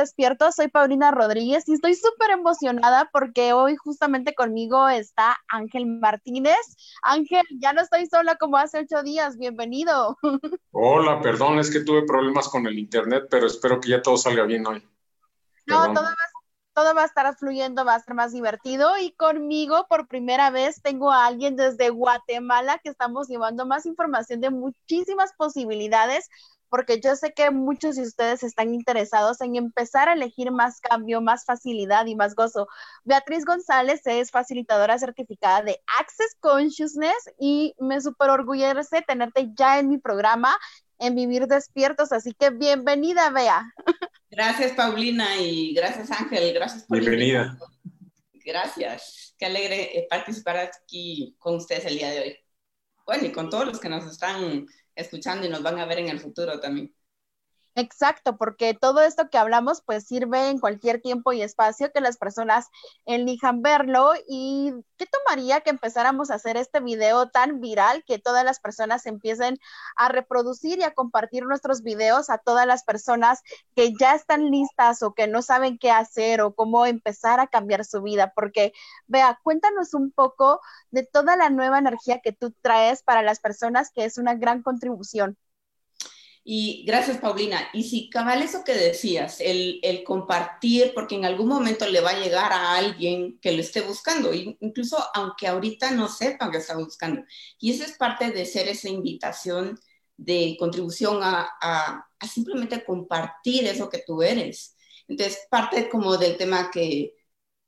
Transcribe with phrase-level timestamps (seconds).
[0.00, 6.56] Despierto, soy Paulina Rodríguez y estoy súper emocionada porque hoy justamente conmigo está Ángel Martínez.
[7.02, 10.16] Ángel, ya no estoy sola como hace ocho días, bienvenido.
[10.72, 14.44] Hola, perdón, es que tuve problemas con el internet, pero espero que ya todo salga
[14.44, 14.82] bien hoy.
[15.66, 16.16] No, todo va,
[16.72, 20.80] todo va a estar fluyendo, va a ser más divertido y conmigo por primera vez
[20.80, 26.30] tengo a alguien desde Guatemala que estamos llevando más información de muchísimas posibilidades
[26.70, 31.20] porque yo sé que muchos de ustedes están interesados en empezar a elegir más cambio,
[31.20, 32.68] más facilidad y más gozo.
[33.04, 39.88] Beatriz González es facilitadora certificada de Access Consciousness y me super orgullece tenerte ya en
[39.88, 40.56] mi programa
[40.98, 43.72] en Vivir Despiertos, así que bienvenida, Bea.
[44.30, 47.58] Gracias, Paulina, y gracias, Ángel, gracias por Bienvenida.
[48.44, 52.36] Gracias, qué alegre eh, participar aquí con ustedes el día de hoy.
[53.06, 54.66] Bueno, y con todos los que nos están
[55.00, 56.94] escuchando y nos van a ver en el futuro también.
[57.76, 62.16] Exacto, porque todo esto que hablamos pues sirve en cualquier tiempo y espacio que las
[62.18, 62.66] personas
[63.06, 68.44] elijan verlo y ¿qué tomaría que empezáramos a hacer este video tan viral que todas
[68.44, 69.58] las personas empiecen
[69.96, 73.40] a reproducir y a compartir nuestros videos a todas las personas
[73.76, 77.84] que ya están listas o que no saben qué hacer o cómo empezar a cambiar
[77.84, 78.32] su vida?
[78.34, 78.72] Porque
[79.06, 83.90] vea, cuéntanos un poco de toda la nueva energía que tú traes para las personas
[83.92, 85.38] que es una gran contribución.
[86.42, 87.68] Y gracias, Paulina.
[87.72, 92.10] Y si cabal eso que decías, el, el, compartir, porque en algún momento le va
[92.10, 96.76] a llegar a alguien que lo esté buscando, incluso aunque ahorita no sepa que está
[96.76, 97.22] buscando.
[97.58, 99.78] Y eso es parte de ser esa invitación
[100.16, 104.76] de contribución a, a, simplemente compartir eso que tú eres.
[105.08, 107.14] Entonces, parte como del tema que,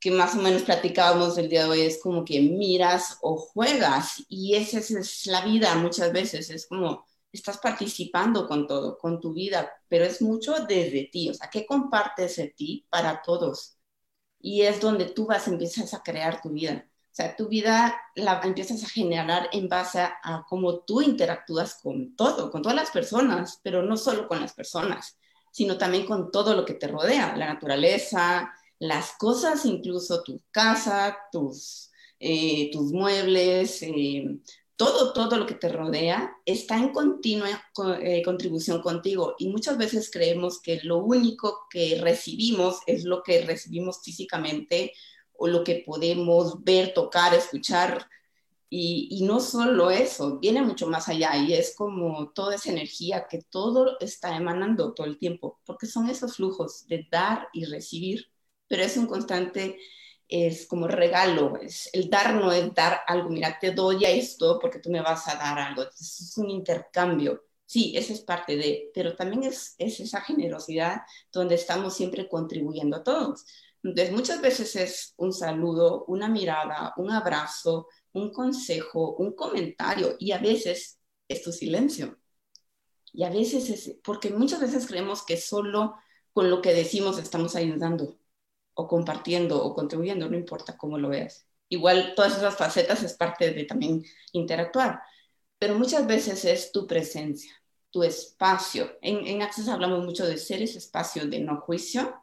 [0.00, 4.22] que más o menos platicábamos el día de hoy es como que miras o juegas
[4.28, 9.32] y esa es la vida muchas veces, es como estás participando con todo, con tu
[9.32, 13.78] vida, pero es mucho desde ti, o sea, ¿qué compartes de ti para todos?
[14.40, 16.86] Y es donde tú vas, empiezas a crear tu vida.
[17.12, 22.16] O sea, tu vida la empiezas a generar en base a, cómo tú interactúas con
[22.16, 25.18] todo, con todas las personas, pero no solo con las personas,
[25.50, 31.18] sino también con todo lo que te rodea, la naturaleza, las cosas, incluso tu casa,
[31.30, 34.38] tus, eh, tus muebles, eh,
[34.76, 37.48] todo, todo lo que te rodea está en continua
[38.00, 43.44] eh, contribución contigo y muchas veces creemos que lo único que recibimos es lo que
[43.44, 44.92] recibimos físicamente
[45.34, 48.08] o lo que podemos ver, tocar, escuchar.
[48.70, 53.26] Y, y, no solo eso, viene mucho más allá y es como toda esa energía
[53.28, 58.28] que todo está emanando todo el tiempo, porque son esos flujos de dar y recibir,
[58.68, 59.78] pero es un constante
[60.32, 64.58] es como regalo, es, el dar no es dar algo, mira, te doy a esto
[64.58, 67.44] porque tú me vas a dar algo, es un intercambio.
[67.66, 72.96] Sí, esa es parte de, pero también es, es esa generosidad donde estamos siempre contribuyendo
[72.96, 73.44] a todos.
[73.82, 80.32] Entonces, muchas veces es un saludo, una mirada, un abrazo, un consejo, un comentario y
[80.32, 82.18] a veces es tu silencio.
[83.12, 85.94] Y a veces es, porque muchas veces creemos que solo
[86.32, 88.18] con lo que decimos estamos ayudando
[88.74, 91.46] o compartiendo o contribuyendo, no importa cómo lo veas.
[91.68, 95.00] Igual todas esas facetas es parte de también interactuar,
[95.58, 97.52] pero muchas veces es tu presencia,
[97.90, 98.98] tu espacio.
[99.02, 102.22] En, en Access hablamos mucho de ser ese espacio de no juicio,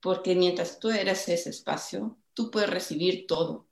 [0.00, 3.68] porque mientras tú eres ese espacio, tú puedes recibir todo.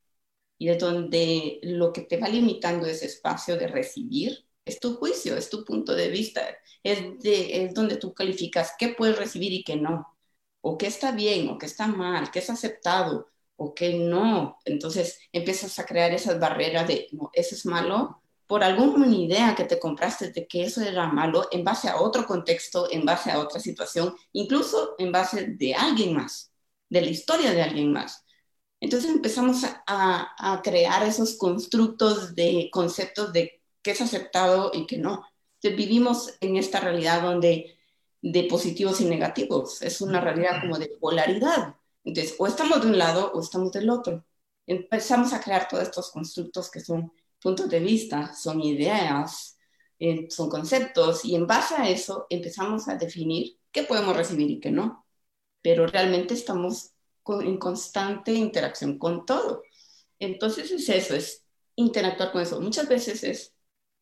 [0.59, 5.37] Y es donde lo que te va limitando ese espacio de recibir es tu juicio,
[5.37, 6.43] es tu punto de vista,
[6.83, 10.14] es, de, es donde tú calificas qué puedes recibir y qué no
[10.67, 14.59] o qué está bien, o qué está mal, qué es aceptado, o qué no.
[14.65, 19.65] Entonces empiezas a crear esas barreras de, no, eso es malo, por alguna idea que
[19.65, 23.41] te compraste de que eso era malo en base a otro contexto, en base a
[23.41, 26.51] otra situación, incluso en base de alguien más,
[26.89, 28.25] de la historia de alguien más.
[28.81, 35.27] Entonces empezamos a, crear esos constructos de conceptos de qué es aceptado y qué no.
[35.61, 37.74] Entonces vivimos en esta realidad donde
[38.25, 41.77] de positivos y negativos, es una realidad como de polaridad.
[42.05, 44.25] Entonces, o estamos de un lado o estamos del otro.
[44.67, 47.13] Empezamos a crear todos estos constructos que son
[47.43, 49.59] puntos de vista, son ideas,
[49.99, 54.59] eh, son conceptos, y en base a eso empezamos a definir qué podemos recibir y
[54.61, 55.05] qué no.
[55.61, 56.93] Pero realmente estamos
[57.29, 59.65] en constante interacción con todo.
[60.19, 61.45] Entonces es eso, es
[61.77, 62.59] interactuar con eso.
[62.59, 63.55] Muchas veces es,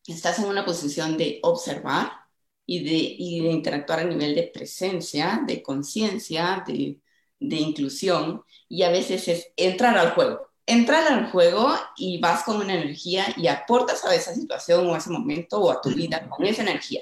[0.07, 2.22] estás en una posición de observar
[2.65, 6.99] y de, y de interactuar a nivel de presencia, de conciencia, de,
[7.39, 10.47] de inclusión, y a veces es entrar al juego.
[10.65, 14.97] Entrar al juego y vas con una energía y aportas a esa situación o a
[14.97, 17.01] ese momento o a tu vida con esa energía.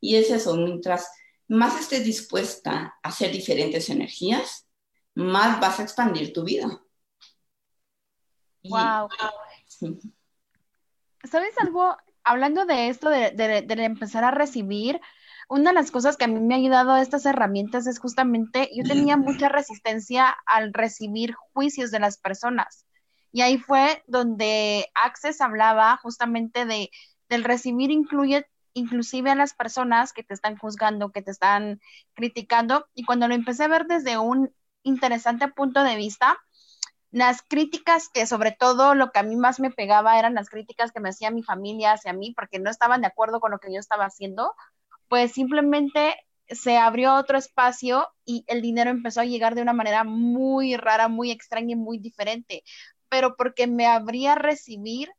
[0.00, 1.08] Y es eso, mientras
[1.46, 4.66] más estés dispuesta a hacer diferentes energías,
[5.14, 6.82] más vas a expandir tu vida.
[8.64, 9.08] Wow.
[11.30, 11.96] ¿Sabes algo?
[12.24, 13.32] Hablando de esto, de,
[13.68, 15.00] empezar a recibir,
[15.48, 18.70] una de las cosas que a mí me ha ayudado a estas herramientas es justamente,
[18.74, 22.86] yo tenía mucha resistencia al recibir juicios de las personas.
[23.32, 26.90] Y ahí fue donde Access hablaba justamente de,
[27.28, 31.80] del recibir incluye inclusive a las personas que te están juzgando, que te están
[32.14, 32.86] criticando.
[32.94, 36.38] Y cuando lo empecé a ver desde un interesante punto de vista.
[37.12, 40.92] Las críticas que sobre todo lo que a mí más me pegaba eran las críticas
[40.92, 43.72] que me hacía mi familia hacia mí porque no estaban de acuerdo con lo que
[43.72, 44.54] yo estaba haciendo,
[45.08, 46.16] pues simplemente
[46.48, 51.08] se abrió otro espacio y el dinero empezó a llegar de una manera muy rara,
[51.08, 52.64] muy extraña y muy diferente,
[53.10, 55.12] pero porque me habría recibir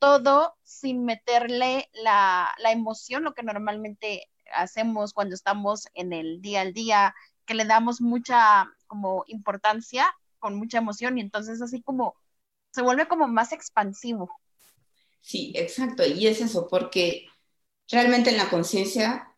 [0.00, 6.62] todo sin meterle la, la emoción, lo que normalmente hacemos cuando estamos en el día
[6.62, 7.14] al día,
[7.46, 10.12] que le damos mucha como importancia,
[10.44, 12.16] con mucha emoción y entonces así como
[12.70, 14.30] se vuelve como más expansivo.
[15.22, 16.04] Sí, exacto.
[16.04, 17.28] Y es eso, porque
[17.90, 19.34] realmente en la conciencia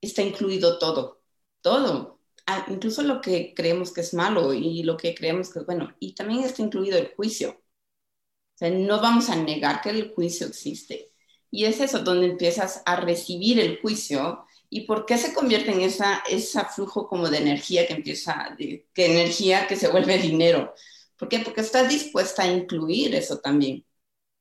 [0.00, 1.22] está incluido todo,
[1.60, 2.18] todo,
[2.66, 5.94] incluso lo que creemos que es malo y lo que creemos que es bueno.
[6.00, 7.50] Y también está incluido el juicio.
[7.52, 11.12] O sea, no vamos a negar que el juicio existe.
[11.52, 15.82] Y es eso, donde empiezas a recibir el juicio ¿Y por qué se convierte en
[15.82, 20.72] ese flujo como de energía que empieza, que energía que se vuelve dinero?
[21.18, 21.40] ¿Por qué?
[21.40, 23.84] Porque estás dispuesta a incluir eso también.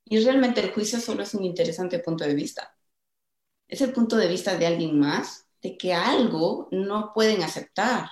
[0.06, 2.74] Y realmente el juicio solo es un interesante punto de vista.
[3.68, 8.10] Es el punto de vista de alguien más, de que algo no pueden aceptar.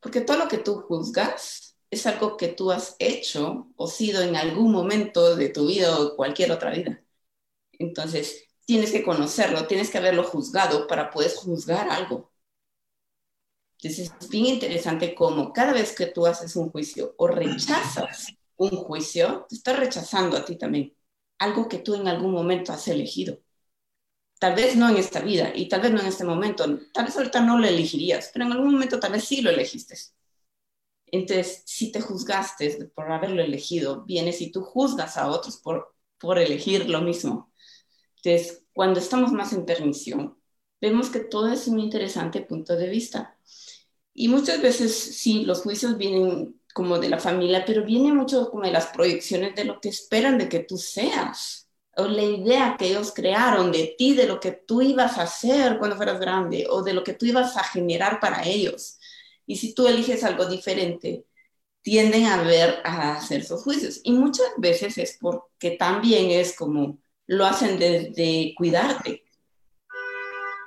[0.00, 4.34] Porque todo lo que tú juzgas es algo que tú has hecho o sido en
[4.34, 7.04] algún momento de tu vida o cualquier otra vida.
[7.72, 12.30] Entonces, tienes que conocerlo, tienes que haberlo juzgado para poder juzgar algo.
[13.80, 18.70] Entonces es bien interesante cómo cada vez que tú haces un juicio o rechazas un
[18.70, 20.92] juicio, te estás rechazando a ti también,
[21.38, 23.38] algo que tú en algún momento has elegido.
[24.40, 27.16] Tal vez no en esta vida y tal vez no en este momento, tal vez
[27.16, 29.96] ahorita no lo elegirías, pero en algún momento tal vez sí lo elegiste.
[31.06, 36.38] Entonces, si te juzgaste por haberlo elegido, vienes y tú juzgas a otros por, por
[36.38, 37.50] elegir lo mismo.
[38.22, 40.36] Entonces, cuando estamos más en permisión,
[40.80, 43.36] vemos que todo es un interesante punto de vista.
[44.14, 48.64] Y muchas veces, sí, los juicios vienen como de la familia, pero viene mucho como
[48.64, 52.86] de las proyecciones de lo que esperan de que tú seas, o la idea que
[52.88, 56.82] ellos crearon de ti, de lo que tú ibas a hacer cuando fueras grande, o
[56.82, 58.98] de lo que tú ibas a generar para ellos.
[59.46, 61.24] Y si tú eliges algo diferente,
[61.82, 64.00] tienden a ver, a hacer esos juicios.
[64.04, 69.24] Y muchas veces es porque también es como lo hacen desde cuidarte.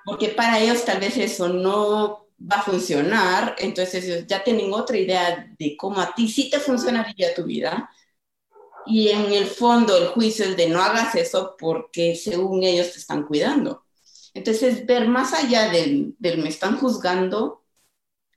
[0.06, 4.98] Porque para ellos tal vez eso no va a funcionar, entonces ellos ya tienen otra
[4.98, 7.90] idea de cómo a ti sí te funcionaría tu vida.
[8.86, 13.00] Y en el fondo el juicio es de no hagas eso porque según ellos te
[13.00, 13.86] están cuidando.
[14.34, 17.64] Entonces ver más allá del, del me están juzgando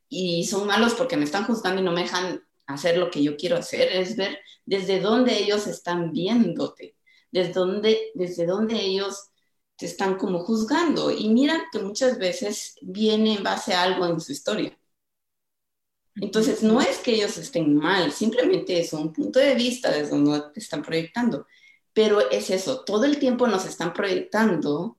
[0.09, 3.37] y son malos porque me están juzgando y no me dejan hacer lo que yo
[3.37, 6.95] quiero hacer, es ver desde dónde ellos están viéndote
[7.35, 9.31] desde donde, desde donde ellos
[9.77, 11.11] te están como juzgando.
[11.11, 14.79] Y mira que muchas veces viene en base a algo en su historia.
[16.15, 20.43] Entonces, no es que ellos estén mal, simplemente es un punto de vista desde donde
[20.55, 21.47] te están proyectando.
[21.93, 24.97] Pero es eso, todo el tiempo nos están proyectando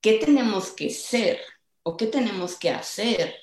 [0.00, 1.38] qué tenemos que ser
[1.84, 3.34] o qué tenemos que hacer.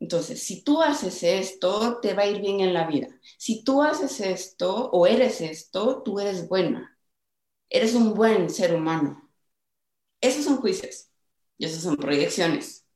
[0.00, 3.08] Entonces, si tú haces esto, te va a ir bien en la vida.
[3.36, 6.93] Si tú haces esto o eres esto, tú eres buena
[7.74, 9.28] eres un buen ser humano.
[10.20, 11.08] Esos son juicios
[11.58, 12.86] y esos son proyecciones.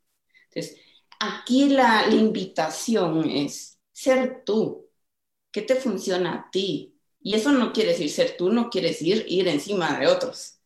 [0.48, 0.80] Entonces,
[1.18, 4.88] aquí la, invitación es ser tú.
[5.50, 6.96] ¿Qué te funciona a ti?
[7.20, 10.60] Y eso no quiere decir ser tú, no quiere decir ir encima de otros.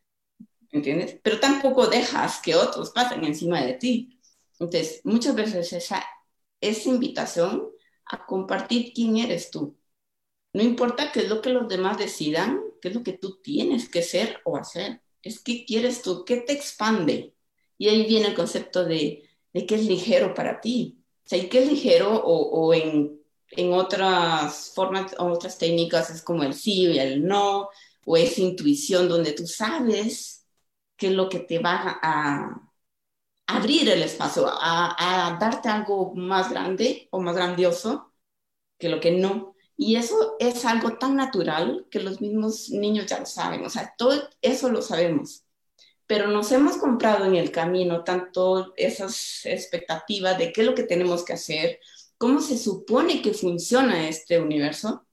[0.71, 1.19] ¿Entiendes?
[1.23, 4.21] Pero tampoco dejas que otros pasen encima de ti.
[4.59, 6.05] Entonces, muchas veces esa,
[6.61, 7.67] esa invitación
[8.05, 9.79] a compartir quién eres tú.
[10.53, 13.89] No importa qué es lo que los demás decidan, qué es lo que tú tienes
[13.89, 15.01] que ser o hacer.
[15.23, 17.35] Es qué quieres tú, qué te expande.
[17.79, 20.99] Y ahí viene el concepto de, de qué es ligero para ti.
[21.25, 23.23] O qué es ligero o, o en
[23.53, 27.69] en otras formas, otras técnicas es como el sí y el no,
[28.05, 30.47] o esa intuición donde tú sabes
[30.97, 32.63] qué es lo que te va a
[33.47, 38.13] abrir el espacio, a, darte algo más grande o más grandioso
[38.79, 39.52] que lo que no.
[39.85, 43.93] Y eso es algo tan natural que los mismos niños ya lo saben, o sea,
[43.99, 45.43] todo eso lo sabemos.
[46.07, 50.85] Pero nos hemos comprado en el camino tanto esas expectativas de qué es lo que
[50.85, 51.81] tenemos que hacer,
[52.17, 55.05] cómo se supone que funciona este universo,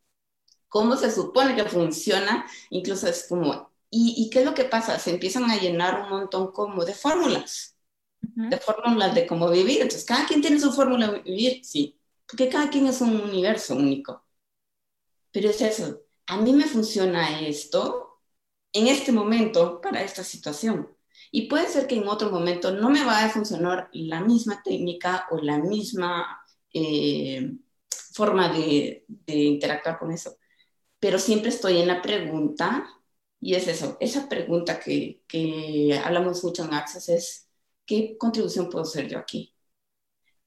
[0.68, 5.00] cómo se supone que funciona, incluso es como, ¿y, qué es lo que pasa?
[5.00, 7.76] Se empiezan a llenar un montón como de fórmulas,
[8.22, 9.82] de fórmulas de cómo vivir.
[9.82, 11.98] Entonces, cada quien tiene su fórmula de vivir, sí,
[12.28, 14.29] porque cada quien es un universo único.
[15.32, 18.22] Pero es eso, a mí me funciona esto
[18.74, 20.90] en este momento para esta situación.
[21.32, 25.28] Y puede ser que en otro momento no me vaya a funcionar la misma técnica
[25.32, 26.42] o la misma
[26.74, 27.52] eh,
[28.14, 30.38] forma de, interactuar con eso.
[31.00, 32.88] Pero siempre estoy en la pregunta,
[33.40, 37.50] y es eso, esa pregunta que, que hablamos mucho en Access es,
[37.86, 39.56] ¿qué contribución puedo hacer yo aquí?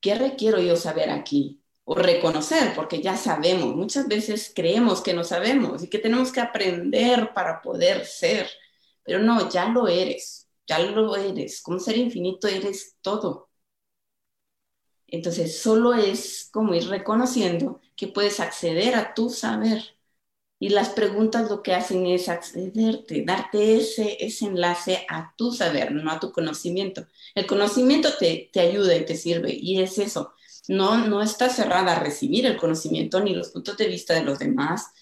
[0.01, 1.62] ¿Qué requiero yo saber aquí?
[1.85, 6.41] O reconocer, porque ya sabemos, muchas veces creemos que no sabemos y que tenemos que
[6.41, 8.49] aprender para poder ser,
[9.03, 13.51] pero no, ya lo eres, ya lo eres, como ser infinito eres todo.
[15.09, 19.83] Entonces, solo es como ir reconociendo que puedes acceder a tu saber.
[20.61, 25.93] Y las preguntas lo que hacen es accederte, darte ese, ese enlace a tu saber,
[25.93, 27.07] no a tu conocimiento.
[27.35, 30.35] El conocimiento te, te ayuda y te sirve, y es eso.
[30.69, 34.39] No, no está cerrada a recibir el conocimiento ni los puntos de vista de los
[34.39, 34.93] demás.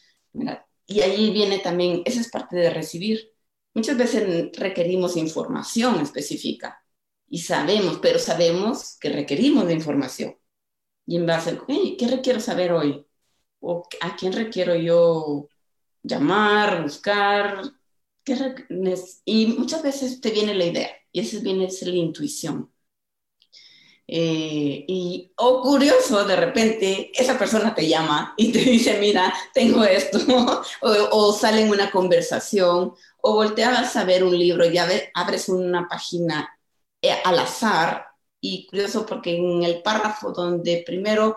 [0.86, 3.32] Y ahí viene también, esa es parte de recibir.
[3.74, 6.82] Muchas veces requerimos información específica
[7.28, 10.36] y sabemos, pero sabemos que requerimos de información.
[11.06, 13.06] Y en base a, ¿qué requiero saber hoy?
[13.60, 15.48] ¿O a quién requiero yo
[16.02, 17.62] llamar, buscar?
[19.24, 22.72] y muchas veces te viene la idea, y esa viene es la intuición.
[24.12, 30.18] Eh, y, curioso, de repente esa persona te llama y te dice, mira, tengo esto,
[30.82, 34.76] o, o, sale en una conversación, o volteas a ver un libro y
[35.14, 36.50] abres una página
[37.00, 38.06] eh, al azar
[38.40, 41.36] y curioso porque en el párrafo donde primero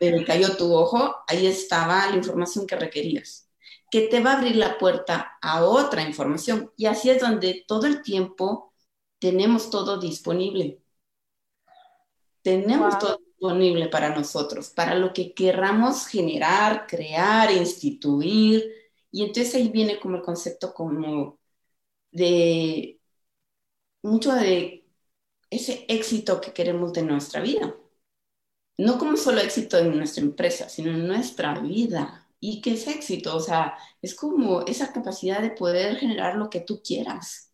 [0.00, 3.50] me cayó tu ojo, ahí estaba la información que requerías,
[3.90, 6.72] que te va a abrir la puerta a otra información.
[6.76, 8.72] Y así es donde todo el tiempo
[9.18, 10.79] tenemos todo disponible.
[12.42, 18.64] Tenemos todo disponible para nosotros, para lo que querramos generar, crear, instituir.
[19.10, 21.38] Y entonces ahí viene como el concepto como
[22.12, 23.00] de
[24.02, 24.84] mucho de
[25.50, 27.74] ese éxito que queremos de nuestra vida.
[28.78, 32.26] No como solo éxito en nuestra empresa, sino en nuestra vida.
[32.40, 33.36] ¿Y qué es éxito?
[33.36, 37.49] O sea, es como esa capacidad de poder generar lo que tú quieras.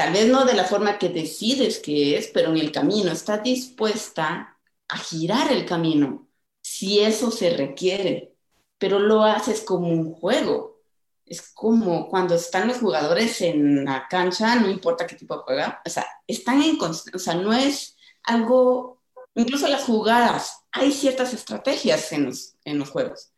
[0.00, 3.42] Tal vez no de la forma que decides que es, pero en el camino estás
[3.42, 6.26] dispuesta a girar el camino
[6.62, 8.34] si eso se requiere,
[8.78, 10.80] pero lo haces como un juego,
[11.26, 15.82] es como cuando están los jugadores en la cancha, no importa qué tipo de juega,
[15.84, 19.02] o sea, están en o sea, no es algo,
[19.34, 23.34] incluso las jugadas, hay ciertas estrategias en los, en los juegos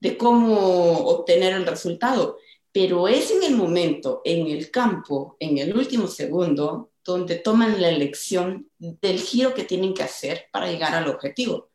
[0.00, 2.38] de cómo obtener el resultado,
[2.74, 7.88] pero es en el momento, en el campo, en el último segundo, donde toman la
[7.88, 11.70] elección del giro que tienen que hacer para llegar al objetivo.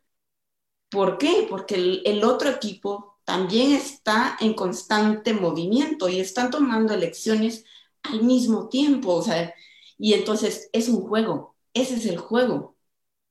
[0.91, 1.47] ¿Por qué?
[1.49, 7.63] Porque el, el otro equipo también está en constante movimiento y están tomando elecciones
[8.03, 9.53] al mismo tiempo, o sea,
[9.97, 12.75] y entonces es un juego, ese es el juego.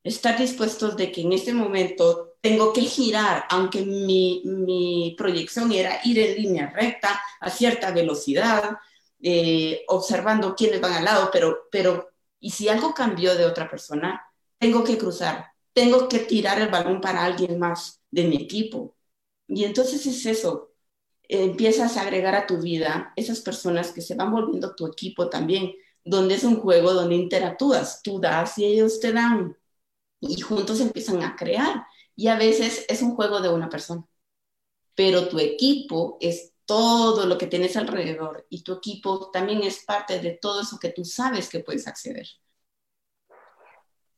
[0.05, 6.00] Estar dispuestos de que en este momento tengo que girar, aunque mi, mi proyección era
[6.04, 8.78] ir en línea recta a cierta velocidad,
[9.21, 14.23] eh, observando quiénes van al lado, pero, pero, y si algo cambió de otra persona,
[14.59, 18.97] tengo que cruzar, tengo que tirar el balón para alguien más de mi equipo.
[19.49, 20.73] Y entonces es eso,
[21.28, 25.73] empiezas a agregar a tu vida esas personas que se van volviendo tu equipo también,
[26.04, 29.57] donde es un juego donde interactúas, tú das y ellos te dan,
[30.21, 31.87] y juntos empiezan a crear.
[32.19, 34.05] Y a veces es un juego de una persona,
[34.97, 40.19] pero tu equipo es todo lo que tienes alrededor y tu equipo también es parte
[40.19, 42.27] de todo eso que tú sabes que puedes acceder.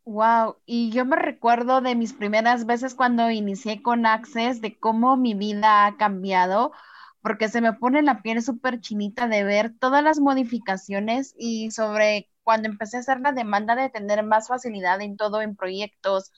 [0.07, 5.16] Wow, y yo me recuerdo de mis primeras veces cuando inicié con Access, de cómo
[5.16, 6.73] mi vida ha cambiado,
[7.23, 12.30] porque se me pone la piel súper chinita de ver todas las modificaciones y sobre
[12.45, 16.33] cuando empecé a hacer la demanda de tener más facilidad en todo, en proyectos,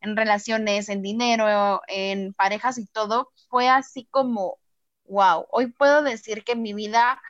[0.00, 4.58] en relaciones, en dinero, en parejas y todo, fue así como,
[5.04, 7.20] wow, hoy puedo decir que mi vida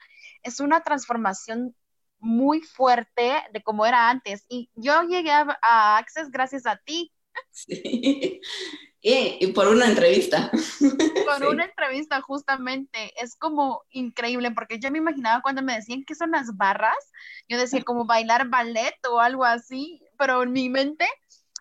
[0.42, 1.74] es una transformación
[2.18, 4.44] muy fuerte de cómo era antes.
[4.48, 7.12] Y yo llegué a, Access gracias a ti.
[7.52, 8.40] Sí.
[9.08, 10.50] Y, por una entrevista.
[11.26, 13.12] Por una entrevista, justamente.
[13.22, 16.96] Es como increíble, porque yo me imaginaba cuando me decían que son las barras,
[17.48, 21.06] yo decía como bailar ballet o algo así, pero en mi mente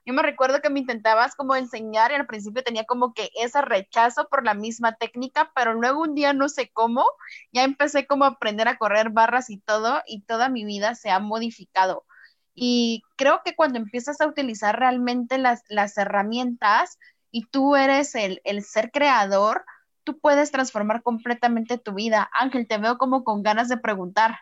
[0.06, 3.62] yo me recuerdo que me intentabas como enseñar y al principio tenía como que ese
[3.62, 7.06] rechazo por la misma técnica, pero luego un día no sé cómo,
[7.52, 11.10] ya empecé como a aprender a correr barras y todo y toda mi vida se
[11.10, 12.06] ha modificado.
[12.54, 17.00] Y creo que cuando empiezas a utilizar realmente las, las herramientas
[17.32, 19.66] y tú eres el, el ser creador,
[20.04, 22.30] tú puedes transformar completamente tu vida.
[22.32, 24.38] Ángel, te veo como con ganas de preguntar.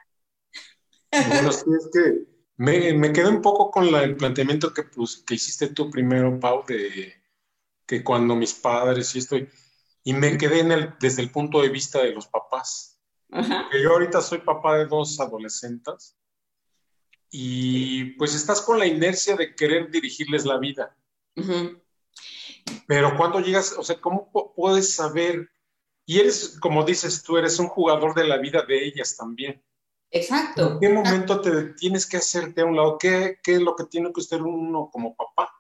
[1.10, 2.33] Bueno, sí, es que
[2.64, 6.64] me, me quedé un poco con el planteamiento que, pues, que hiciste tú primero, Pau,
[6.66, 7.14] de
[7.86, 9.50] que cuando mis padres y estoy,
[10.06, 13.02] y me quedé en el, desde el punto de vista de los papás.
[13.72, 16.16] Que yo ahorita soy papá de dos adolescentes
[17.32, 20.96] y pues estás con la inercia de querer dirigirles la vida.
[22.88, 25.50] Pero cuando llegas, o sea, ¿cómo puedes saber?
[26.06, 29.64] Y eres, como dices tú, eres un jugador de la vida de ellas también.
[30.14, 30.74] Exacto.
[30.74, 33.00] ¿En qué momento te tienes que hacerte a un lado?
[33.00, 35.52] ¿Qué, ¿Qué, es lo que tiene que ser uno como papá?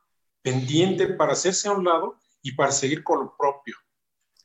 [0.43, 3.75] Pendiente para hacerse a un lado y para seguir con lo propio.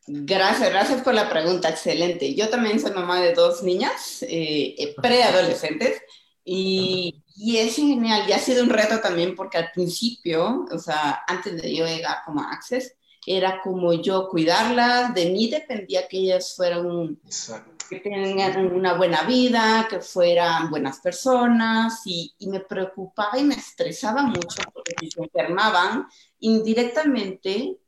[0.07, 2.35] Gracias, gracias por la pregunta, excelente.
[2.35, 6.01] Yo también soy mamá de dos niñas eh, eh, preadolescentes
[6.43, 11.21] y, y, es genial y ha sido un reto también porque al principio, o sea,
[11.27, 12.95] antes de yo llegar como Access,
[13.27, 19.23] era como yo cuidarlas, de mí dependía que ellas fueran Exacto que tengan una buena
[19.23, 25.23] vida, que fueran buenas personas y, me preocupaba y me estresaba mucho porque si se
[25.23, 26.07] enfermaban,
[26.41, 27.79] indirectamente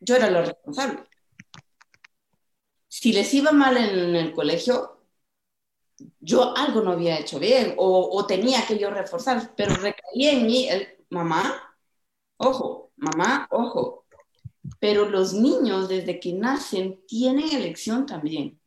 [0.00, 1.04] yo era la responsable.
[2.88, 5.02] Si les iba mal en el colegio,
[6.20, 10.46] yo algo no había hecho bien o, o tenía que yo reforzar, pero recaía en
[10.46, 11.76] mí el mamá,
[12.38, 14.04] ojo, mamá, ojo.
[14.80, 18.60] Pero los niños desde que nacen tienen elección también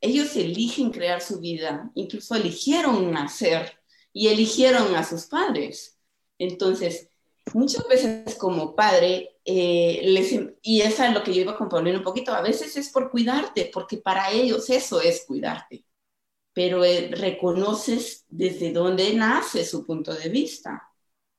[0.00, 3.78] ellos eligen crear su vida, incluso eligieron nacer
[4.12, 5.98] y eligieron a sus padres.
[6.38, 7.08] Entonces,
[7.54, 12.02] muchas veces como padre, eh, y esa es lo que yo iba a componer un
[12.02, 15.84] poquito, a veces es por cuidarte, porque para ellos eso es cuidarte,
[16.52, 20.84] pero eh, reconoces desde dónde nace su punto de vista.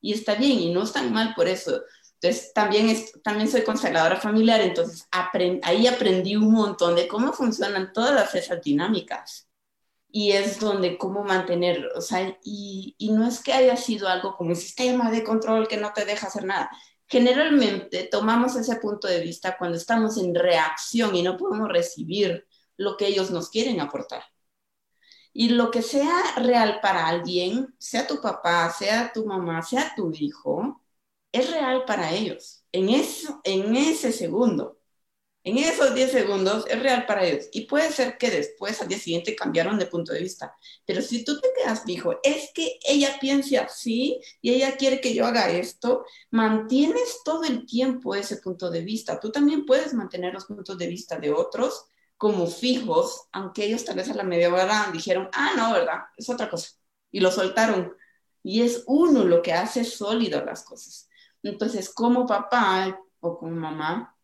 [0.01, 1.81] Y está bien, y no es tan mal por eso.
[2.21, 5.07] Entonces, también, soy consteladora familiar, entonces
[5.63, 9.47] ahí aprendí un montón de cómo funcionan todas esas dinámicas.
[10.11, 14.35] Y es donde cómo mantener, o sea, y, y no es que haya sido algo
[14.35, 16.69] como un sistema de control que no te deja hacer nada.
[17.07, 22.97] Generalmente tomamos ese punto de vista cuando estamos en reacción y no podemos recibir lo
[22.97, 24.23] que ellos nos quieren aportar.
[25.31, 30.11] Y lo que sea real para alguien, sea tu papá, sea tu mamá, sea tu
[30.11, 30.81] hijo,
[31.31, 32.63] es real para ellos.
[32.71, 34.79] En, eso, en ese segundo,
[35.43, 37.47] en esos 10 segundos, es real para ellos.
[37.53, 40.53] Y puede ser que después, al día siguiente, cambiaron de punto de vista.
[40.85, 45.13] Pero si tú te quedas fijo, es que ella piensa así y ella quiere que
[45.13, 49.19] yo haga esto, mantienes todo el tiempo ese punto de vista.
[49.19, 51.85] Tú también puedes mantener los puntos de vista de otros
[52.17, 55.99] como fijos, aunque ellos tal vez a la media hora dijeron, ah, no, ¿verdad?
[56.17, 56.71] Es otra cosa.
[57.11, 57.95] Y lo soltaron.
[58.43, 61.08] Y es uno lo que hace sólido las cosas.
[61.43, 64.15] Entonces, como papá o como mamá,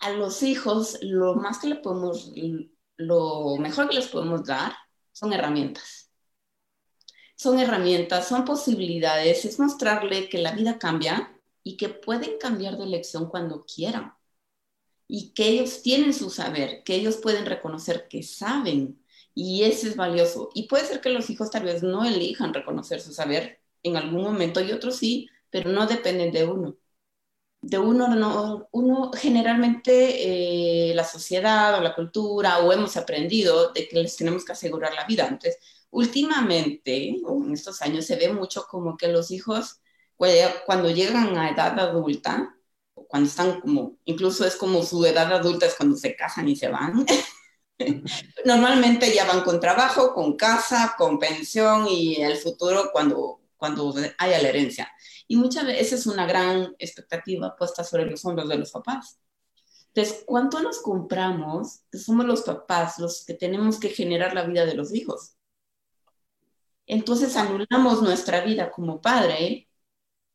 [0.00, 2.32] a los hijos lo más que le podemos,
[2.96, 4.74] lo mejor que les podemos dar
[5.12, 6.10] son herramientas.
[7.36, 12.84] Son herramientas, son posibilidades, es mostrarle que la vida cambia y que pueden cambiar de
[12.84, 14.14] elección cuando quieran.
[15.08, 19.04] Y que ellos tienen su saber, que ellos pueden reconocer que saben.
[19.34, 20.50] Y eso es valioso.
[20.54, 24.22] Y puede ser que los hijos tal vez no elijan reconocer su saber en algún
[24.22, 26.76] momento y otros sí, pero no dependen de uno.
[27.62, 33.88] De uno, no, uno generalmente eh, la sociedad o la cultura o hemos aprendido de
[33.88, 35.24] que les tenemos que asegurar la vida.
[35.24, 35.58] Entonces,
[35.90, 39.80] últimamente, en estos años, se ve mucho como que los hijos,
[40.66, 42.56] cuando llegan a edad adulta,
[43.08, 46.68] cuando están como, incluso es como su edad adulta es cuando se casan y se
[46.68, 47.04] van.
[48.44, 54.40] Normalmente ya van con trabajo, con casa, con pensión y el futuro cuando, cuando haya
[54.40, 54.90] la herencia.
[55.28, 59.18] Y muchas veces es una gran expectativa puesta sobre los hombros de los papás.
[59.88, 64.74] Entonces, ¿cuánto nos compramos somos los papás los que tenemos que generar la vida de
[64.74, 65.36] los hijos?
[66.86, 69.68] Entonces anulamos nuestra vida como padre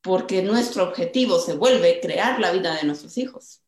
[0.02, 3.62] porque nuestro objetivo se vuelve crear la vida de nuestros hijos.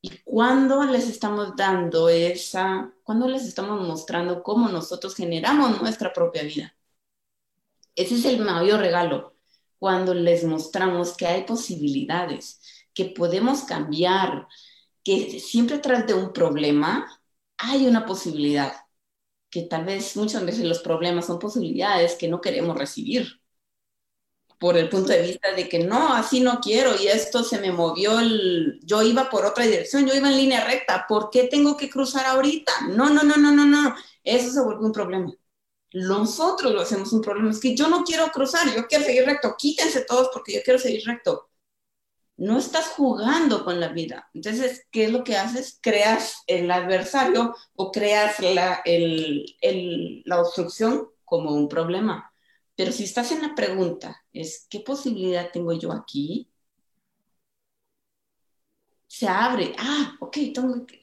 [0.00, 6.42] ¿Y cuándo les estamos dando esa, cuándo les estamos mostrando cómo nosotros generamos nuestra propia
[6.42, 6.74] vida?
[7.94, 9.35] Ese es el mayor regalo,
[9.78, 12.60] cuando les mostramos que hay posibilidades,
[12.94, 14.46] que podemos cambiar,
[15.04, 17.20] que siempre tras de un problema
[17.58, 18.74] hay una posibilidad,
[19.50, 23.40] que tal vez muchas veces los problemas son posibilidades que no queremos recibir
[24.58, 27.72] por el punto de vista de que no, así no quiero y esto se me
[27.72, 31.76] movió, el, yo iba por otra dirección, yo iba en línea recta, ¿por qué tengo
[31.76, 32.72] que cruzar ahorita?
[32.88, 35.32] No, no, no, no, no, no, eso se vuelve un problema.
[35.92, 39.54] Nosotros lo hacemos un problema, es que yo no quiero cruzar, yo quiero seguir recto,
[39.58, 41.48] quítense todos porque yo quiero seguir recto.
[42.38, 44.28] No estás jugando con la vida.
[44.34, 45.78] Entonces, ¿qué es lo que haces?
[45.80, 52.30] Creas el adversario o creas la, la obstrucción como un problema
[52.76, 56.48] pero si estás en la pregunta, es ¿qué posibilidad tengo yo aquí?
[59.08, 60.36] Se abre, ah, ok,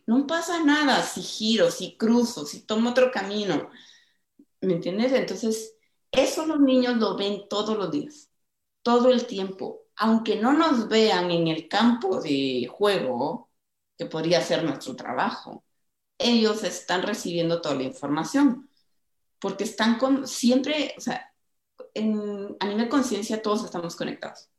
[0.05, 3.71] no pasa nada si giro, si cruzo, si tomo otro camino.
[4.63, 5.11] ¿Me entiendes?
[5.11, 5.75] Entonces,
[6.11, 8.29] eso los niños lo ven todos los días,
[8.81, 9.81] todo el tiempo.
[9.97, 13.49] Aunque no nos vean en el campo de juego,
[13.97, 15.65] que podría ser nuestro trabajo,
[16.17, 18.69] ellos están recibiendo toda la información,
[19.39, 21.33] porque están con, siempre, o sea,
[22.59, 24.49] a nivel conciencia todos estamos conectados.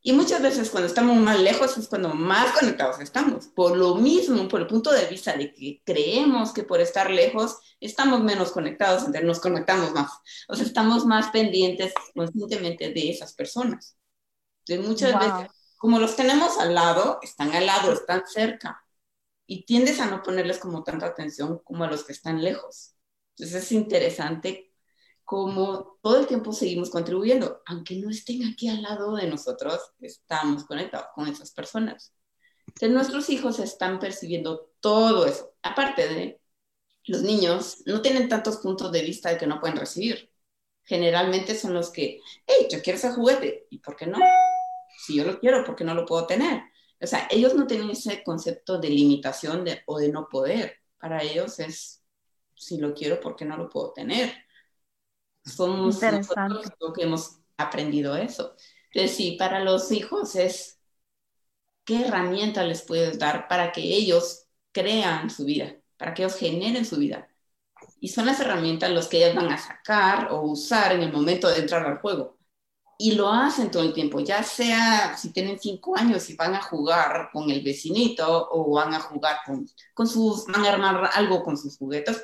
[0.00, 3.48] Y muchas veces cuando estamos más lejos es cuando más conectados estamos.
[3.48, 7.58] Por lo mismo, por el punto de vista de que creemos que por estar lejos
[7.80, 10.12] estamos menos conectados, entonces nos conectamos más.
[10.48, 13.98] O sea, estamos más pendientes conscientemente de esas personas.
[14.66, 18.84] Entonces muchas veces, como los tenemos al lado, están al lado, están cerca.
[19.46, 22.94] Y tiendes a no ponerles como tanta atención como a los que están lejos.
[23.36, 24.67] Entonces es interesante
[25.28, 30.64] como todo el tiempo seguimos contribuyendo, aunque no estén aquí al lado de nosotros, estamos
[30.64, 32.14] conectados con esas personas.
[32.66, 35.52] Entonces, nuestros hijos están percibiendo todo eso.
[35.60, 36.40] Aparte de
[37.04, 40.32] los niños, no tienen tantos puntos de vista de que no pueden recibir.
[40.82, 44.16] Generalmente son los que, hey, yo quiero ese juguete, ¿y por qué no?
[45.04, 46.62] Si yo lo quiero, ¿por qué no lo puedo tener?
[47.02, 50.78] O sea, ellos no tienen ese concepto de limitación de, o de no poder.
[50.98, 52.02] Para ellos es,
[52.54, 54.47] si lo quiero, ¿por qué no lo puedo tener?
[55.48, 58.54] Somos nosotros los que hemos aprendido eso.
[58.92, 60.78] Entonces, sí, para los hijos es
[61.84, 66.84] qué herramienta les puedes dar para que ellos crean su vida, para que ellos generen
[66.84, 67.28] su vida.
[68.00, 71.48] Y son las herramientas los que ellos van a sacar o usar en el momento
[71.48, 72.38] de entrar al juego.
[72.98, 76.62] Y lo hacen todo el tiempo, ya sea si tienen cinco años y van a
[76.62, 81.42] jugar con el vecinito o van a jugar con, con sus, van a armar algo
[81.44, 82.22] con sus juguetes.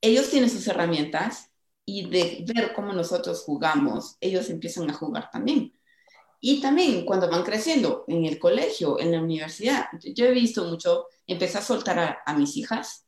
[0.00, 1.47] Ellos tienen sus herramientas
[1.88, 5.72] y de ver cómo nosotros jugamos, ellos empiezan a jugar también.
[6.38, 11.06] Y también cuando van creciendo en el colegio, en la universidad, yo he visto mucho,
[11.26, 13.06] empecé a soltar a, mis hijas,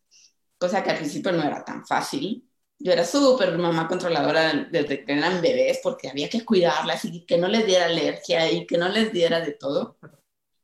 [0.59, 2.49] cosa que al principio no era tan fácil.
[2.79, 7.37] Yo era súper mamá controladora desde que eran bebés porque había que cuidarlas y que
[7.37, 9.99] no les diera alergia y que no les diera de todo.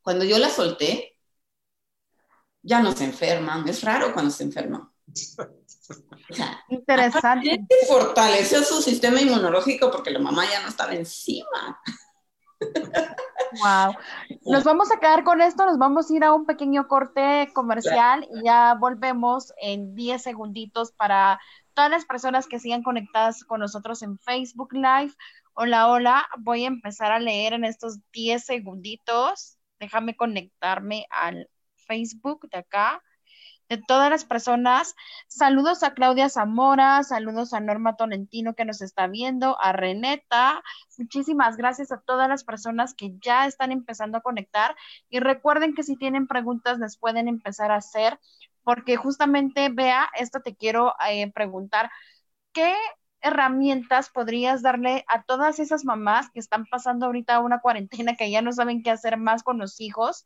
[0.01, 1.17] Cuando yo las solté,
[2.63, 3.67] ya no se enferman.
[3.67, 4.89] Es raro cuando se enferman.
[6.69, 7.65] Interesante.
[7.87, 11.79] Fortaleció su sistema inmunológico porque la mamá ya no estaba encima.
[13.63, 13.95] Wow.
[14.45, 18.27] Nos vamos a quedar con esto, nos vamos a ir a un pequeño corte comercial
[18.29, 21.39] y ya volvemos en 10 segunditos para
[21.73, 25.13] todas las personas que sigan conectadas con nosotros en Facebook Live.
[25.53, 29.57] Hola, hola, voy a empezar a leer en estos 10 segunditos.
[29.79, 33.01] Déjame conectarme al Facebook de acá
[33.69, 34.95] de todas las personas.
[35.27, 40.63] Saludos a Claudia Zamora, saludos a Norma Tolentino que nos está viendo, a Reneta.
[40.97, 44.75] Muchísimas gracias a todas las personas que ya están empezando a conectar.
[45.09, 48.19] Y recuerden que si tienen preguntas, les pueden empezar a hacer,
[48.63, 51.89] porque justamente, vea, esto te quiero eh, preguntar.
[52.53, 52.73] ¿Qué
[53.21, 58.41] herramientas podrías darle a todas esas mamás que están pasando ahorita una cuarentena, que ya
[58.41, 60.25] no saben qué hacer más con los hijos?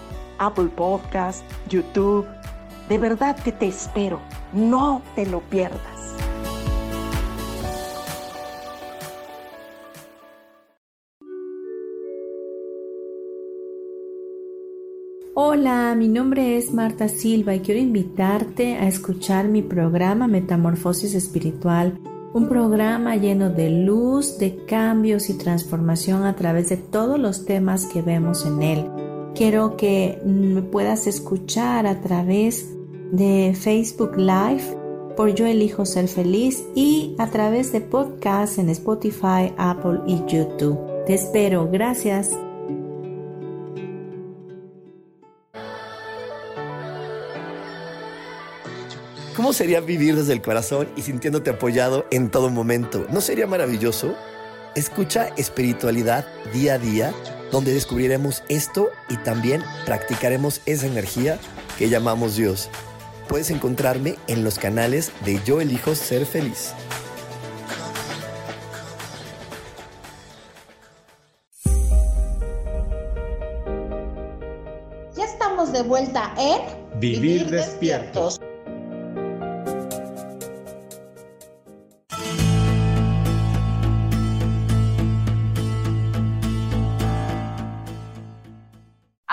[0.41, 2.25] Apple Podcast, YouTube.
[2.89, 4.19] De verdad que te espero.
[4.51, 5.79] No te lo pierdas.
[15.33, 21.99] Hola, mi nombre es Marta Silva y quiero invitarte a escuchar mi programa Metamorfosis Espiritual,
[22.33, 27.85] un programa lleno de luz, de cambios y transformación a través de todos los temas
[27.85, 29.10] que vemos en él.
[29.35, 32.67] Quiero que me puedas escuchar a través
[33.11, 34.77] de Facebook Live
[35.15, 40.79] por Yo Elijo Ser Feliz y a través de podcasts en Spotify, Apple y YouTube.
[41.05, 42.29] Te espero, gracias.
[49.35, 53.07] ¿Cómo sería vivir desde el corazón y sintiéndote apoyado en todo momento?
[53.11, 54.13] ¿No sería maravilloso?
[54.75, 57.13] Escucha espiritualidad día a día,
[57.51, 61.37] donde descubriremos esto y también practicaremos esa energía
[61.77, 62.69] que llamamos Dios.
[63.27, 66.73] Puedes encontrarme en los canales de Yo Elijo Ser Feliz.
[75.15, 78.39] Ya estamos de vuelta en Vivir, despiertos.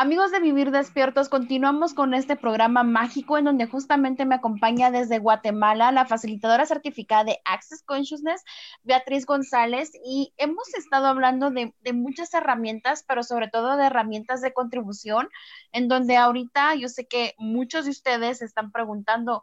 [0.01, 5.19] Amigos de Vivir Despiertos, continuamos con este programa mágico en donde justamente me acompaña desde
[5.19, 8.45] Guatemala la facilitadora certificada de Access Consciousness,
[8.85, 14.53] Beatriz González, y hemos estado hablando de, muchas herramientas, pero sobre todo de herramientas de
[14.53, 15.31] contribución,
[15.73, 19.43] en donde ahorita yo sé que muchos de ustedes están preguntando,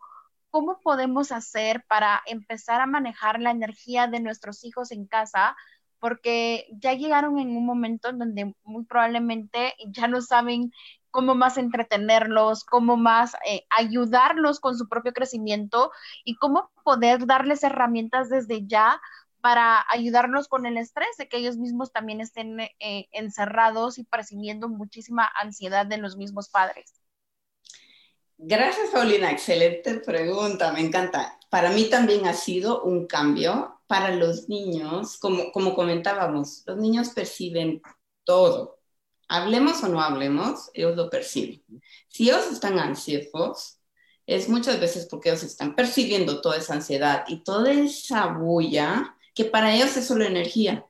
[0.51, 5.57] ¿cómo podemos hacer para empezar a manejar la energía de nuestros hijos en casa?
[6.05, 10.71] Porque ya llegaron en un momento en donde muy probablemente ya no saben
[11.09, 15.91] cómo más entretenerlos, cómo más eh, ayudarlos con su propio crecimiento
[16.23, 19.01] y cómo poder darles herramientas desde ya
[19.41, 24.69] para ayudarnos con el estrés de que ellos mismos también estén eh, encerrados y percibiendo
[24.69, 26.93] muchísima ansiedad de los mismos padres.
[28.37, 29.31] Gracias, Paulina.
[29.31, 30.71] Excelente pregunta.
[30.71, 31.39] Me encanta.
[31.49, 37.09] Para mí también ha sido un cambio para los niños, como, como comentábamos, los niños
[37.09, 37.81] perciben
[38.23, 38.79] todo.
[39.27, 41.63] Hablemos o no hablemos, ellos lo perciben.
[42.07, 43.79] Si ellos están ansiosos,
[44.25, 49.45] es muchas veces porque ellos están percibiendo toda esa ansiedad y toda esa bulla que
[49.45, 50.85] para ellos es solo energía.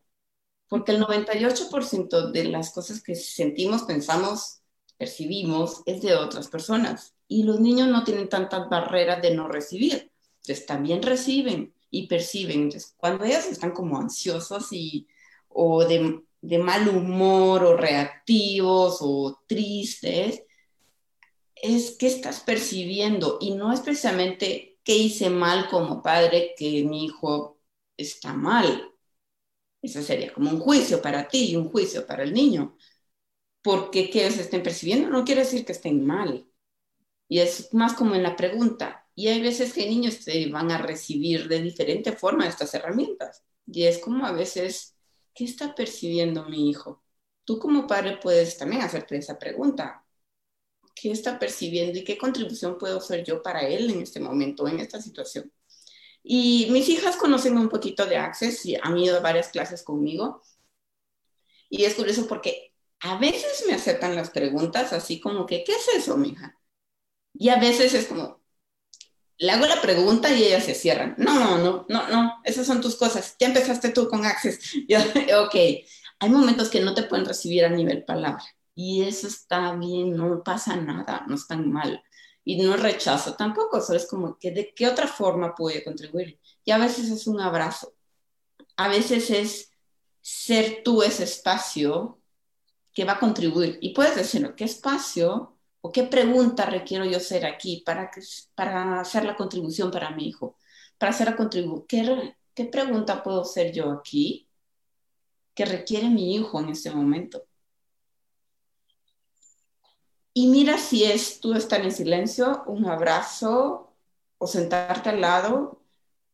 [0.67, 4.61] Porque el 98% de las cosas que sentimos, pensamos,
[4.97, 7.15] percibimos es de otras personas.
[7.27, 10.11] Y los niños no tienen tantas barreras de no recibir.
[10.41, 12.69] Entonces también reciben y perciben.
[12.97, 15.07] cuando ellos están como ansiosos y,
[15.47, 20.43] o de, de mal humor o reactivos o tristes,
[21.55, 27.05] es que estás percibiendo y no es precisamente qué hice mal como padre que mi
[27.05, 27.59] hijo
[27.97, 28.91] está mal.
[29.81, 32.77] Eso sería como un juicio para ti y un juicio para el niño.
[33.63, 36.47] Porque que ellos estén percibiendo no quiere decir que estén mal.
[37.29, 40.77] Y es más como en la pregunta, y hay veces que niños se van a
[40.77, 43.43] recibir de diferente forma estas herramientas.
[43.65, 44.95] Y es como a veces,
[45.33, 47.01] ¿qué está percibiendo mi hijo?
[47.45, 50.05] Tú como padre puedes también hacerte esa pregunta.
[50.93, 54.79] ¿Qué está percibiendo y qué contribución puedo hacer yo para él en este momento, en
[54.79, 55.51] esta situación?
[56.23, 60.41] Y mis hijas conocen un poquito de Access y han ido a varias clases conmigo.
[61.69, 65.87] Y es curioso porque a veces me aceptan las preguntas así como que, ¿qué es
[65.95, 66.59] eso, mija?
[67.33, 68.44] Y a veces es como,
[69.37, 71.15] le hago la pregunta y ellas se cierran.
[71.17, 73.35] No, no, no, no, no, esas son tus cosas.
[73.39, 74.59] Ya empezaste tú con Access.
[74.87, 74.99] Yo,
[75.43, 75.55] ok,
[76.19, 78.43] hay momentos que no te pueden recibir a nivel palabra
[78.75, 82.03] y eso está bien, no pasa nada, no es tan mal.
[82.43, 86.39] Y no rechazo tampoco, solo es como que de qué otra forma puede contribuir.
[86.63, 87.95] Y a veces es un abrazo,
[88.75, 89.71] a veces es
[90.21, 92.19] ser tú ese espacio
[92.93, 93.79] que va a contribuir.
[93.81, 95.54] Y puedes decir, ¿qué espacio
[95.85, 98.19] ¿O qué pregunta requiero yo ser aquí para, que,
[98.55, 100.57] para hacer la contribución para mi hijo?
[100.97, 104.49] Para hacer la contribución, ¿qué, ¿qué pregunta puedo ser yo aquí
[105.53, 107.45] que requiere mi hijo en este momento?
[110.33, 113.93] Y mira si es tú estar en silencio, un abrazo,
[114.39, 115.83] o sentarte al lado,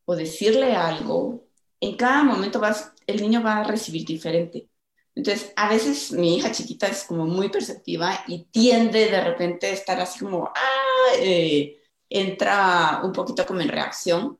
[0.06, 1.44] o decirle algo.
[1.78, 4.71] En cada momento vas, el niño va a recibir diferente.
[5.14, 9.70] Entonces, a veces mi hija chiquita es como muy perceptiva y tiende de repente a
[9.70, 14.38] estar así como, ah, eh, entra un poquito como en reacción.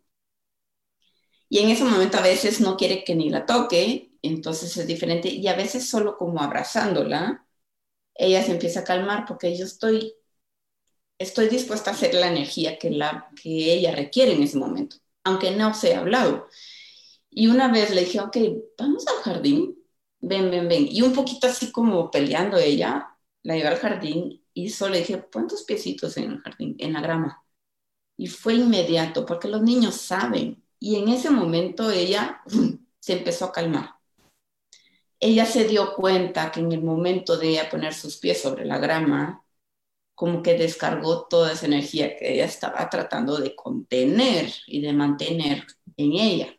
[1.49, 5.29] Y en ese momento a veces no quiere que ni la toque, entonces es diferente.
[5.29, 7.47] Y a veces solo como abrazándola,
[8.15, 10.15] ella se empieza a calmar porque yo estoy,
[11.19, 15.51] estoy dispuesta a hacer la energía que, la, que ella requiere en ese momento, aunque
[15.53, 16.49] no se ha hablado.
[17.31, 18.37] Y una vez le dije, ok,
[18.79, 19.77] vamos al jardín,
[20.23, 20.87] ven, ven, ven.
[20.91, 25.19] Y un poquito así como peleando ella, la llevé al jardín y solo le dije,
[25.19, 27.45] pon tus piecitos en el jardín, en la grama.
[28.17, 30.63] Y fue inmediato, porque los niños saben.
[30.79, 32.43] Y en ese momento ella
[33.01, 33.97] se empezó a calmar.
[35.21, 38.79] Ella se dio cuenta que en el momento de ella poner sus pies sobre la
[38.79, 39.45] grama,
[40.15, 45.67] como que descargó toda esa energía que ella estaba tratando de contener y de mantener
[45.97, 46.57] en ella.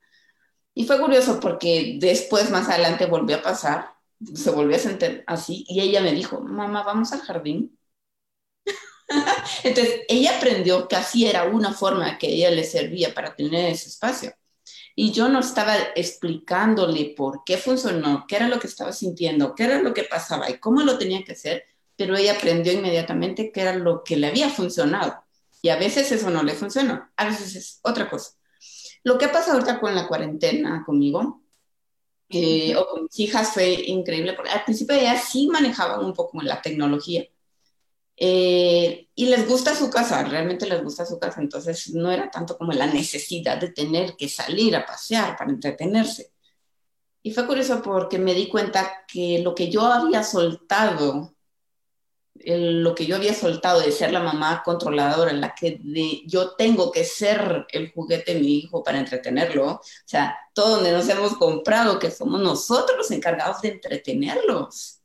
[0.76, 3.94] Y fue curioso porque después, más adelante, volvió a pasar,
[4.34, 7.78] se volvió a sentir así, y ella me dijo, mamá, vamos al jardín.
[9.64, 13.90] Entonces, ella aprendió que así era una forma que ella le servía para tener ese
[13.90, 14.34] espacio.
[14.96, 19.64] Y yo no estaba explicándole por qué funcionó, qué era lo que estaba sintiendo, qué
[19.66, 23.62] era lo que pasaba y cómo lo tenía que hacer, pero ella aprendió inmediatamente qué
[23.62, 25.24] era lo que le había funcionado.
[25.62, 28.34] Y a veces eso no le funcionó, a veces es otra cosa.
[29.04, 31.44] Lo que ha pasado ahorita con la cuarentena conmigo,
[32.30, 36.42] eh, o con mis hijas, fue increíble, porque al principio ellas sí manejaban un poco
[36.42, 37.26] la tecnología.
[38.16, 42.58] Eh, y les gusta su casa, realmente les gusta su casa, entonces no era tanto
[42.58, 46.32] como la necesidad de tener que salir a pasear para entretenerse.
[47.22, 51.36] Y fue curioso porque me di cuenta que lo que yo había soltado
[52.45, 55.79] lo que yo había soltado de ser la mamá controladora, en la que
[56.25, 60.91] yo tengo que ser el juguete de mi hijo para entretenerlo, o sea, todo donde
[60.91, 64.99] nos hemos comprado, que somos nosotros los encargados de entretenerlos,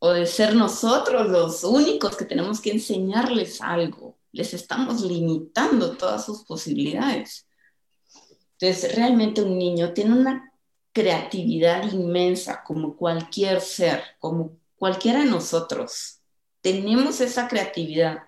[0.00, 6.24] o de ser nosotros los únicos que tenemos que enseñarles algo, les estamos limitando todas
[6.24, 7.46] sus posibilidades.
[8.60, 10.52] Entonces, realmente un niño tiene una
[10.92, 16.18] creatividad inmensa como cualquier ser, como cualquiera de nosotros
[16.60, 18.24] tenemos esa creatividad,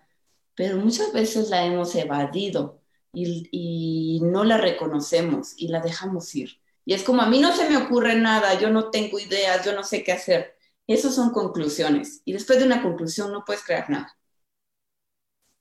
[0.55, 2.81] pero muchas veces la hemos evadido
[3.13, 6.61] y, no la reconocemos y la dejamos ir.
[6.85, 9.75] Y es como a mí no se me ocurre nada, yo no tengo ideas, yo
[9.75, 10.57] no sé qué hacer.
[10.87, 12.23] Esas son conclusiones.
[12.25, 14.17] Y después de una conclusión no puedes crear nada.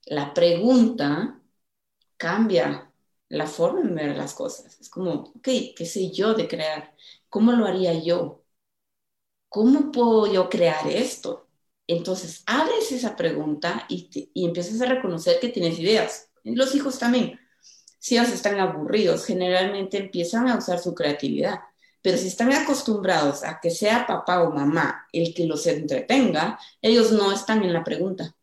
[0.06, 1.40] La pregunta
[2.18, 2.92] cambia
[3.30, 4.80] la forma de ver las cosas.
[4.80, 6.96] Es como, ok, ¿qué sé yo de crear?
[7.30, 8.39] ¿Cómo lo haría yo?
[9.50, 11.48] ¿Cómo puedo yo crear esto?
[11.88, 16.30] Entonces, abres esa pregunta y, empiezas a reconocer que tienes ideas.
[16.44, 17.40] Los hijos también.
[18.00, 21.60] Si ellos están aburridos, generalmente empiezan a usar su creatividad.
[22.02, 27.12] Pero si están acostumbrados a que sea papá o mamá el que los entretenga, ellos
[27.12, 28.36] no están en la pregunta.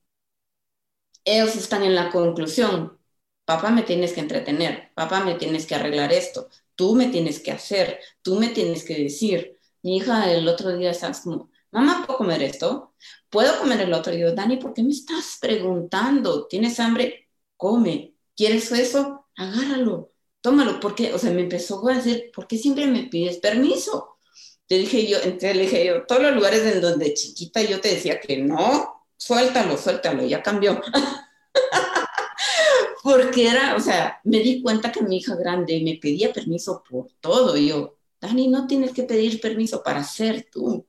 [1.24, 2.98] Ellos están en la conclusión.
[3.44, 7.52] Papá me tienes que entretener, papá me tienes que arreglar esto, tú me tienes que
[7.52, 9.55] hacer, tú me tienes que decir,
[9.86, 12.94] mi hija el otro día estaba como, mamá, ¿puedo comer esto?
[13.30, 14.12] ¿Puedo comer el otro?
[14.12, 16.48] Y yo, Dani, ¿por qué me estás preguntando?
[16.48, 17.28] ¿Tienes hambre?
[17.56, 18.16] Come.
[18.34, 19.28] ¿Quieres eso?
[19.36, 20.80] Agárralo, tómalo.
[20.80, 21.14] ¿Por qué?
[21.14, 24.18] O sea, me empezó a decir, ¿por qué siempre me pides permiso?
[24.66, 27.90] Te dije yo, entonces le dije yo, todos los lugares en donde chiquita yo te
[27.90, 30.82] decía que no, suéltalo, suéltalo, ya cambió.
[33.04, 37.06] Porque era, o sea, me di cuenta que mi hija grande me pedía permiso por
[37.20, 37.56] todo.
[37.56, 40.86] Y yo, Dani, no tienes que pedir permiso para ser tú.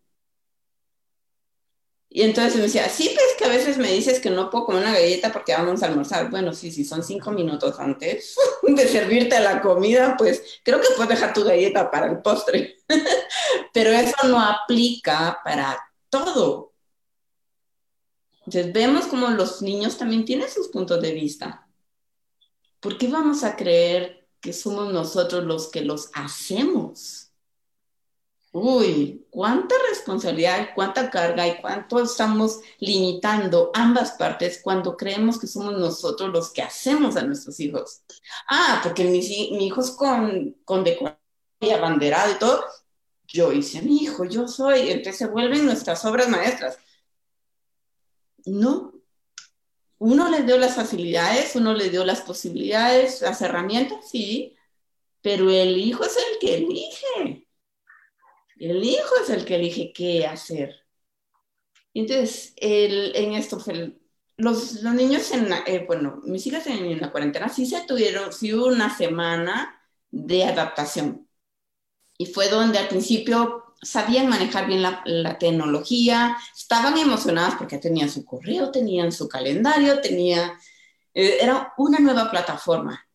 [2.10, 4.82] Y entonces me decía, sí, pues que a veces me dices que no puedo comer
[4.84, 6.30] una galleta porque vamos a almorzar.
[6.32, 11.10] Bueno, sí, si son cinco minutos antes de servirte la comida, pues creo que puedes
[11.10, 12.78] dejar tu galleta para el postre.
[13.74, 15.78] Pero eso no aplica para
[16.10, 16.74] todo.
[18.46, 21.68] Entonces vemos como los niños también tienen sus puntos de vista.
[22.80, 27.32] ¿Por qué vamos a creer que somos nosotros los que los hacemos.
[28.52, 35.74] Uy, cuánta responsabilidad, cuánta carga y cuánto estamos limitando ambas partes cuando creemos que somos
[35.78, 38.02] nosotros los que hacemos a nuestros hijos.
[38.50, 41.20] Ah, porque mis, mi hijos con, con decoración
[41.60, 42.64] y abanderado y todo,
[43.28, 46.80] yo hice a mi hijo, yo soy, entonces se vuelven nuestras obras maestras.
[48.46, 48.94] No,
[50.00, 54.56] uno les dio las facilidades, uno les dio las posibilidades, las herramientas, sí,
[55.22, 57.48] pero el hijo es el que elige.
[58.60, 60.88] El hijo es el que elige qué hacer.
[61.94, 63.60] Entonces, en esto,
[64.38, 68.54] los, los niños, en eh, bueno, mis hijas en, la cuarentena sí se tuvieron, sí
[68.54, 69.82] hubo una semana
[70.12, 71.28] de adaptación.
[72.18, 78.26] Y fue donde al principio sabían manejar bien la, tecnología, estaban emocionadas porque tenían su
[78.26, 80.58] correo, tenían su calendario, tenía,
[81.14, 83.06] eh, era una nueva plataforma.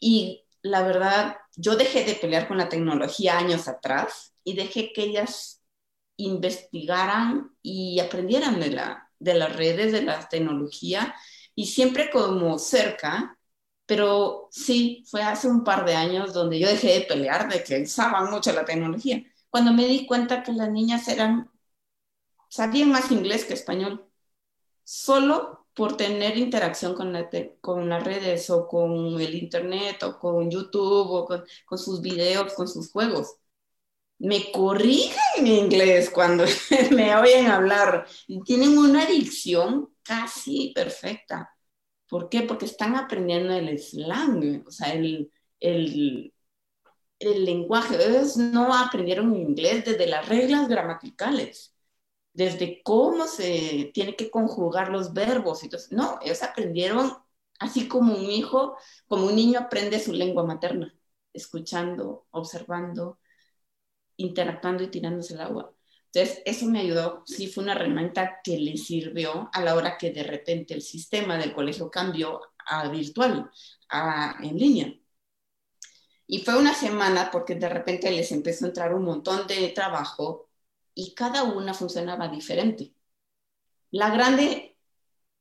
[0.00, 5.02] Y la verdad, yo dejé de pelear con la tecnología años atrás y dejé que
[5.04, 5.62] ellas
[6.16, 11.14] investigaran y aprendieran de, la, de las redes, de la tecnología,
[11.54, 13.38] y siempre como cerca,
[13.86, 17.82] pero sí, fue hace un par de años donde yo dejé de pelear, de que
[17.82, 21.50] usaban mucho la tecnología, cuando me di cuenta que las niñas eran,
[22.48, 24.06] sabían más inglés que español,
[24.84, 27.30] solo por tener interacción con, la
[27.60, 32.54] con las redes o con el internet o con YouTube o con, con sus videos,
[32.54, 33.38] con sus juegos
[34.18, 36.44] me corrigen en inglés cuando
[36.90, 38.06] me oyen hablar.
[38.44, 41.54] Tienen una dicción casi perfecta.
[42.08, 42.42] ¿Por qué?
[42.42, 45.30] Porque están aprendiendo el slang, o sea, el,
[45.60, 46.32] el,
[47.18, 47.96] el lenguaje.
[47.96, 51.74] Ellos no aprendieron inglés desde las reglas gramaticales,
[52.32, 55.62] desde cómo se tiene que conjugar los verbos.
[55.62, 57.12] Entonces, no, ellos aprendieron
[57.60, 60.94] así como un hijo, como un niño aprende su lengua materna,
[61.32, 63.18] escuchando, observando,
[64.16, 65.72] interactuando y tirándose el agua.
[66.12, 70.10] Entonces, eso me ayudó, sí fue una herramienta que le sirvió a la hora que
[70.10, 73.50] de repente el sistema del colegio cambió a virtual,
[73.90, 74.94] a, en línea.
[76.28, 80.48] Y fue una semana porque de repente les empezó a entrar un montón de trabajo
[80.94, 82.94] y cada una funcionaba diferente.
[83.90, 84.76] La grande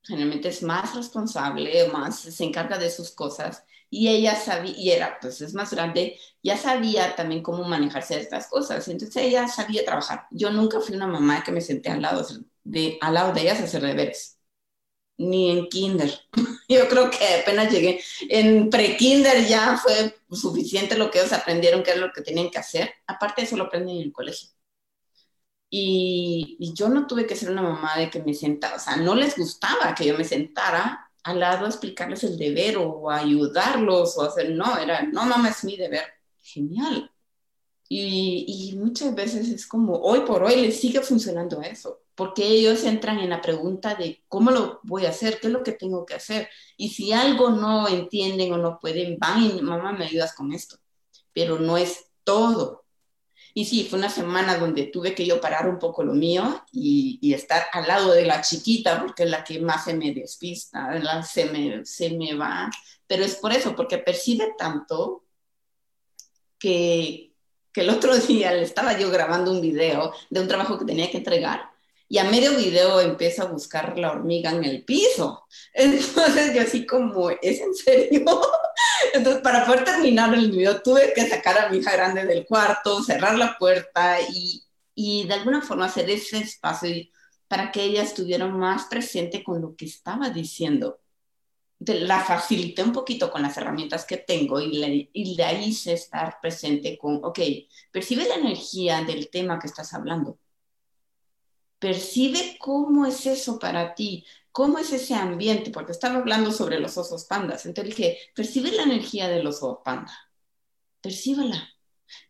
[0.03, 5.17] generalmente es más responsable, más se encarga de sus cosas y ella sabía, y era,
[5.21, 10.27] pues es más grande, ya sabía también cómo manejarse estas cosas, entonces ella sabía trabajar.
[10.31, 12.25] Yo nunca fui una mamá que me senté al lado
[12.63, 14.39] de, al lado de ellas a hacer deberes,
[15.17, 16.11] ni en kinder.
[16.69, 21.91] Yo creo que apenas llegué, en pre-kinder ya fue suficiente lo que ellos aprendieron, que
[21.91, 24.49] es lo que tenían que hacer, aparte de eso lo aprenden en el colegio.
[25.69, 29.15] Y, yo no tuve que ser una mamá de que me sentara, o sea, no
[29.15, 34.23] les gustaba que yo me sentara al lado a explicarles el deber o ayudarlos o
[34.23, 36.05] hacer, no, era, no, mamá, es mi deber.
[36.41, 37.11] Genial.
[37.89, 42.83] Y, y, muchas veces es como, hoy por hoy les sigue funcionando eso, porque ellos
[42.83, 46.03] entran en la pregunta de cómo lo voy a hacer, qué es lo que tengo
[46.03, 46.49] que hacer.
[46.75, 50.77] Y si algo no entienden o no pueden, van y mamá, me ayudas con esto.
[51.31, 52.85] Pero no es todo.
[53.53, 57.19] Y sí, fue una semana donde tuve que yo parar un poco lo mío y,
[57.35, 61.21] estar al lado de la chiquita, porque es la que más se me despista, la,
[61.21, 62.71] se, me, se me va.
[63.05, 65.23] Pero es por eso, porque percibe tanto
[66.57, 67.31] que,
[67.71, 71.11] que el otro día le estaba yo grabando un video de un trabajo que tenía
[71.11, 71.76] que entregar
[72.09, 75.45] y a medio video empiezo a buscar la hormiga en el piso.
[75.73, 78.23] Entonces yo así como, ¿es en serio?
[79.13, 83.03] Entonces para poder terminar el video tuve que sacar a mi hija grande del cuarto,
[83.03, 84.63] cerrar la puerta y,
[84.95, 86.89] y de alguna forma hacer ese espacio
[87.47, 90.99] para que ella estuviera más presente con lo que estaba diciendo.
[91.79, 96.39] La facilité un poquito con las herramientas que tengo y le, y le hice estar
[96.41, 97.39] presente con, ok,
[97.91, 100.39] percibe la energía del tema que estás hablando
[101.79, 106.97] percibe cómo es eso para ti, cómo es ese ambiente, porque estaba hablando sobre los
[106.97, 107.65] osos pandas.
[107.65, 110.13] Entonces dije, percibe la energía del oso panda,
[111.01, 111.69] percíbela,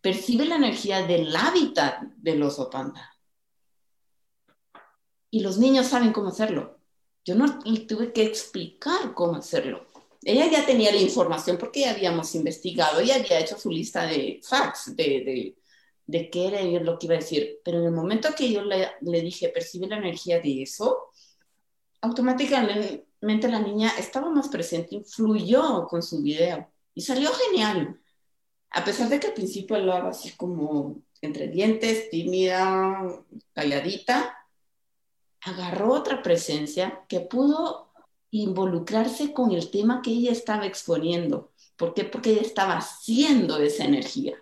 [0.01, 3.15] percibe la energía del hábitat del oso panda.
[5.29, 6.79] Y los niños saben cómo hacerlo.
[7.23, 9.85] Yo no tuve que explicar cómo hacerlo.
[10.23, 14.41] Ella ya tenía la información porque ya habíamos investigado, y había hecho su lista de
[14.43, 15.55] facts, de
[16.07, 19.21] qué era lo que iba a decir, pero en el momento que yo le, le
[19.21, 21.09] dije, percibe la energía de eso,
[22.01, 27.99] automáticamente la niña estaba más presente, influyó con su video y salió genial.
[28.69, 34.37] A pesar de que al principio hablaba así como entre dientes, tímida, calladita,
[35.41, 37.91] agarró otra presencia que pudo
[38.31, 41.51] involucrarse con el tema que ella estaba exponiendo.
[41.75, 42.03] ¿Por qué?
[42.03, 44.35] Porque ella estaba haciendo esa energía.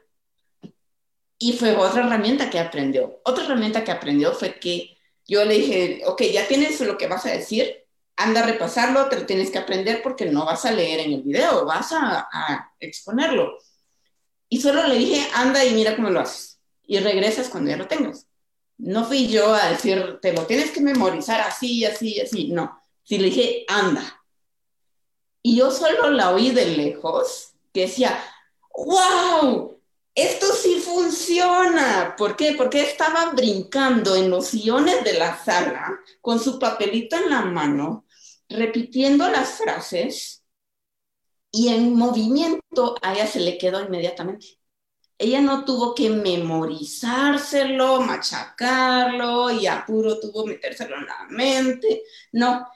[1.45, 3.21] Y fue otra herramienta que aprendió.
[3.23, 7.27] Otra herramienta que aprendió fue que yo le dije, ok, ya tienes lo que vas
[7.27, 7.85] a decir,
[8.15, 11.21] anda a repasarlo, te lo tienes que aprender porque no vas a leer en el
[11.21, 13.59] video, vas a, exponerlo.
[14.49, 16.59] Y solo le dije, anda y mira cómo lo haces.
[16.81, 18.25] Y regresas cuando ya lo tengas.
[18.79, 22.47] No fui yo a decir, te lo tienes que memorizar así, así, así.
[22.47, 22.81] No.
[23.03, 24.19] Sí le dije, anda.
[25.43, 28.19] Y yo solo la oí de lejos, que decía,
[28.75, 29.74] wow,
[30.15, 32.15] esto sí funciona.
[32.17, 32.55] ¿Por qué?
[32.57, 38.05] Porque estaba brincando en los sillones de la sala con su papelito en la mano,
[38.49, 40.43] repitiendo las frases
[41.51, 44.47] y en movimiento a ella se le quedó inmediatamente.
[45.19, 52.03] ella no tuvo que memorizárselo, machacarlo y apuro tuvo metérselo en la mente,
[52.33, 52.67] no,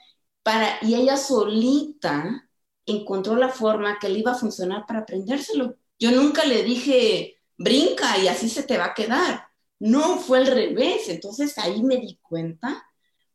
[0.44, 2.48] para, y ella solita
[2.86, 5.78] encontró la forma que le iba a funcionar para aprendérselo.
[6.00, 9.48] Yo nunca le dije, brinca y así se te va a quedar.
[9.78, 11.08] No, fue al revés.
[11.08, 12.86] Entonces ahí me di cuenta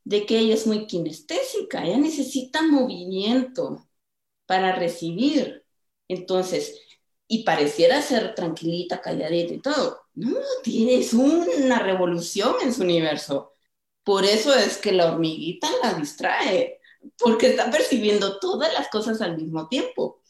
[0.04, 3.88] de que ella es muy kinestésica, ella necesita movimiento
[4.46, 5.66] para recibir.
[6.08, 6.80] Entonces,
[7.28, 10.02] y pareciera ser tranquilita, calladita y todo.
[10.14, 13.54] No, tienes una revolución en su universo.
[14.04, 16.80] Por eso es que la hormiguita la distrae,
[17.18, 20.22] porque está percibiendo todas las cosas al mismo tiempo.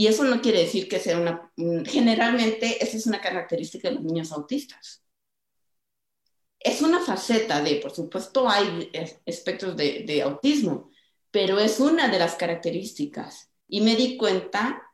[0.00, 1.52] Y eso no quiere decir que sea una...
[1.84, 5.04] Generalmente esa es una característica de los niños autistas.
[6.58, 8.90] Es una faceta de, por supuesto, hay
[9.26, 10.90] espectros de, de autismo,
[11.30, 13.50] pero es una de las características.
[13.68, 14.90] Y me di cuenta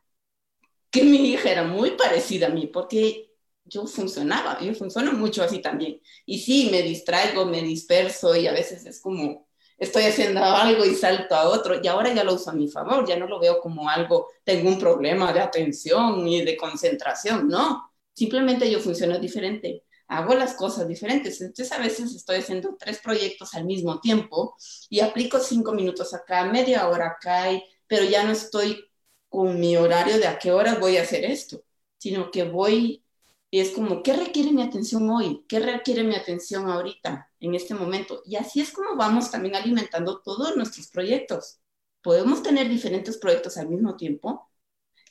[0.91, 3.31] que mi hija era muy parecida a mí, porque
[3.63, 6.01] yo funcionaba, yo funciono mucho así también.
[6.25, 9.46] Y sí, me distraigo, me disperso y a veces es como,
[9.77, 13.07] estoy haciendo algo y salto a otro, y ahora ya lo uso a mi favor,
[13.07, 17.91] ya no lo veo como algo, tengo un problema de atención y de concentración, no,
[18.13, 23.53] simplemente yo funciono diferente, hago las cosas diferentes, entonces a veces estoy haciendo tres proyectos
[23.53, 24.55] al mismo tiempo
[24.89, 27.45] y aplico cinco minutos acá, media hora acá,
[27.87, 28.83] pero ya no estoy
[29.29, 31.63] con mi horario de a qué horas voy a hacer esto,
[31.97, 33.03] sino que voy
[33.49, 35.45] y es como, ¿qué requiere mi atención hoy?
[35.47, 38.21] ¿Qué requiere mi atención ahorita, en este momento?
[38.25, 41.59] Y así es como vamos también alimentando todos nuestros proyectos.
[42.01, 44.49] Podemos tener diferentes proyectos al mismo tiempo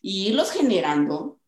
[0.03, 1.41] y irlos generando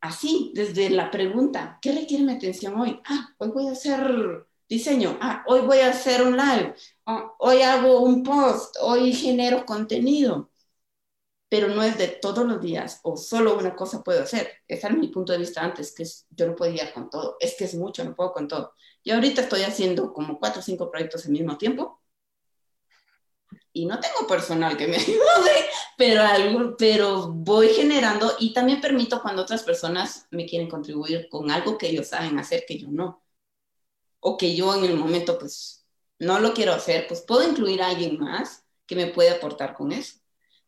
[0.00, 3.00] así, desde la pregunta, ¿qué requiere mi atención hoy?
[3.06, 5.18] Ah, hoy voy a hacer diseño.
[5.20, 6.74] Ah, hoy voy a hacer un live.
[7.06, 8.76] Ah, hoy hago un post.
[8.80, 10.50] Hoy genero contenido
[11.48, 14.50] pero no es de todos los días o solo una cosa puedo hacer.
[14.66, 17.36] Ese era mi punto de vista antes, que yo no podía con todo.
[17.40, 18.72] Es que es mucho, no puedo con todo.
[19.02, 22.00] Y ahorita estoy haciendo como cuatro o cinco proyectos al mismo tiempo.
[23.72, 29.22] Y no tengo personal que me ayude, pero, algo, pero voy generando y también permito
[29.22, 33.22] cuando otras personas me quieren contribuir con algo que ellos saben hacer que yo no.
[34.20, 35.84] O que yo en el momento pues
[36.18, 39.90] no lo quiero hacer, pues puedo incluir a alguien más que me puede aportar con
[39.90, 40.20] eso.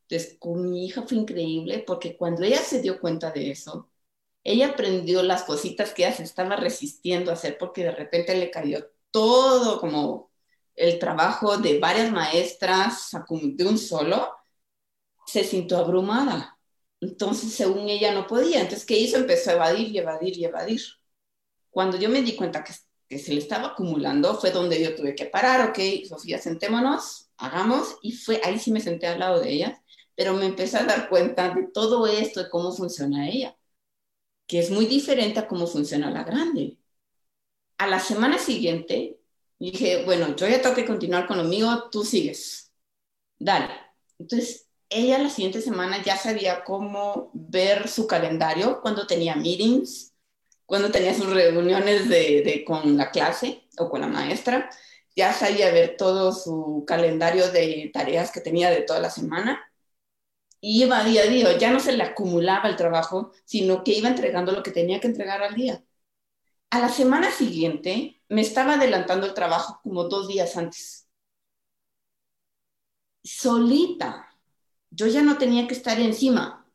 [0.09, 3.91] Entonces, con mi hija fue increíble porque cuando ella se dio cuenta de eso,
[4.45, 8.51] ella aprendió las cositas que ella se estaba resistiendo a hacer porque de repente le
[8.51, 10.31] cayó todo como
[10.77, 14.35] el trabajo de varias maestras de un solo,
[15.27, 16.59] se sintió abrumada.
[17.01, 18.61] Entonces, según ella no podía.
[18.61, 19.17] Entonces, ¿qué hizo?
[19.17, 20.83] Empezó a evadir y evadir y evadir.
[21.71, 22.73] Cuando yo me di cuenta que,
[23.19, 25.79] se le estaba acumulando, fue donde yo tuve que parar, ok,
[26.09, 29.85] Sofía, sentémonos, hagamos, y fue ahí sí me senté al lado de ella
[30.15, 33.57] pero me empecé a dar cuenta de todo esto, de cómo funciona ella,
[34.47, 36.79] que es muy diferente a cómo funciona la grande.
[37.79, 39.19] A la semana siguiente
[39.59, 42.73] dije, bueno, yo ya tengo que continuar con lo mío, tú sigues.
[43.39, 43.71] Dale.
[44.19, 50.15] Entonces, ella la siguiente semana ya sabía cómo ver su calendario, cuando tenía meetings,
[50.67, 54.71] cuando tenía sus reuniones de, con la clase o con la maestra,
[55.17, 59.61] ya sabía ver todo su calendario de tareas que tenía de toda la semana
[60.65, 64.53] iba día a día, ya no se le acumulaba el trabajo, sino que iba entregando
[64.53, 65.85] lo que tenía que entregar al día.
[66.71, 71.07] A la semana siguiente me estaba adelantando el trabajo como dos días antes.
[73.23, 74.29] Solita.
[74.91, 76.67] Yo ya no tenía que estar encima.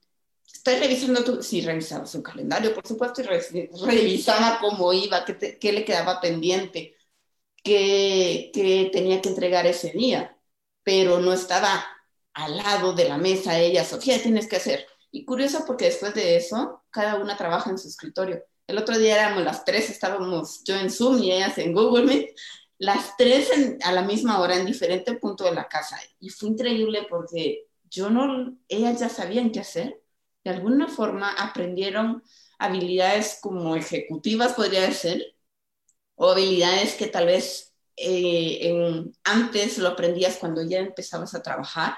[0.53, 1.41] Estoy revisando, tu...
[1.41, 3.25] sí, revisaba su calendario, por supuesto, y
[3.85, 6.95] revisaba cómo iba, qué, qué le quedaba pendiente,
[7.63, 10.37] qué, qué tenía que entregar ese día,
[10.83, 11.85] pero no estaba
[12.33, 14.85] al lado de la mesa ella, Sofía, tienes que hacer.
[15.11, 18.43] Y curioso porque después de eso, cada una trabaja en su escritorio.
[18.67, 22.35] El otro día éramos las tres, estábamos yo en Zoom y ellas en Google Meet,
[22.77, 23.49] las tres
[23.83, 25.99] a la misma hora en diferente punto de la casa.
[26.19, 30.01] Y fue increíble porque yo no, ellas ya sabían qué hacer.
[30.43, 32.23] De alguna forma aprendieron
[32.59, 35.35] habilidades como ejecutivas, podría decir,
[36.15, 41.95] o habilidades que tal vez eh, antes lo aprendías cuando ya empezabas a trabajar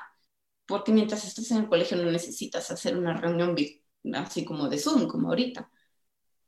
[0.66, 3.56] porque mientras estás en el colegio no necesitas hacer una reunión
[4.14, 5.70] así como de Zoom, como ahorita.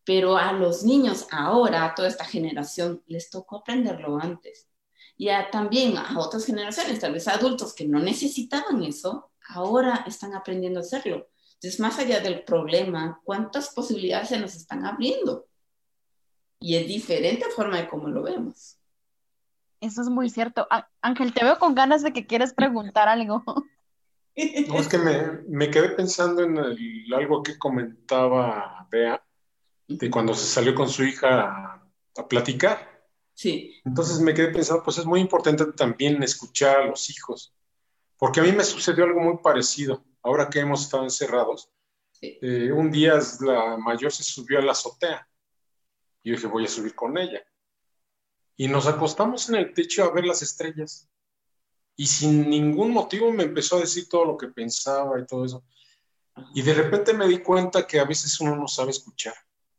[0.06, 4.70] Pero a los niños ahora, a toda esta generación, les tocó aprenderlo antes.
[5.16, 10.34] Y también a otras generaciones, tal vez a adultos que no necesitaban eso, ahora están
[10.34, 11.30] aprendiendo a hacerlo.
[11.56, 15.48] Entonces, más allá del problema, ¿cuántas posibilidades se nos están abriendo?
[16.60, 18.78] Y es diferente forma de cómo lo vemos.
[19.80, 20.68] Eso es muy cierto.
[21.02, 23.44] Ángel, te veo con ganas de que quieres preguntar algo.
[24.68, 26.58] No, es que me, me quedé pensando en
[27.14, 29.24] algo que comentaba Bea,
[29.88, 33.06] de cuando se salió con su hija a, a platicar.
[33.34, 33.80] Sí.
[33.86, 37.54] Entonces me quedé pensando, pues es muy importante también escuchar a los hijos,
[38.18, 40.04] porque a mí me sucedió algo muy parecido.
[40.24, 41.70] Ahora que hemos estado encerrados,
[42.12, 42.40] Sí.
[42.42, 45.28] eh, un día la mayor se subió a la azotea.
[46.24, 47.44] Y yo dije, voy a subir con ella.
[48.56, 51.10] Y nos acostamos en el techo a ver las estrellas.
[51.96, 55.64] Y sin ningún motivo me empezó a decir todo lo que pensaba y todo eso.
[56.56, 59.36] Y de repente me di cuenta que a veces uno no sabe escuchar.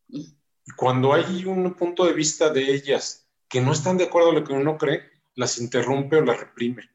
[0.08, 0.36] Y
[0.76, 4.44] cuando hay un punto de vista de ellas que no están de acuerdo a lo
[4.44, 5.02] que uno cree,
[5.34, 6.88] las interrumpe o las reprime.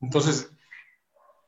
[0.00, 0.50] Entonces,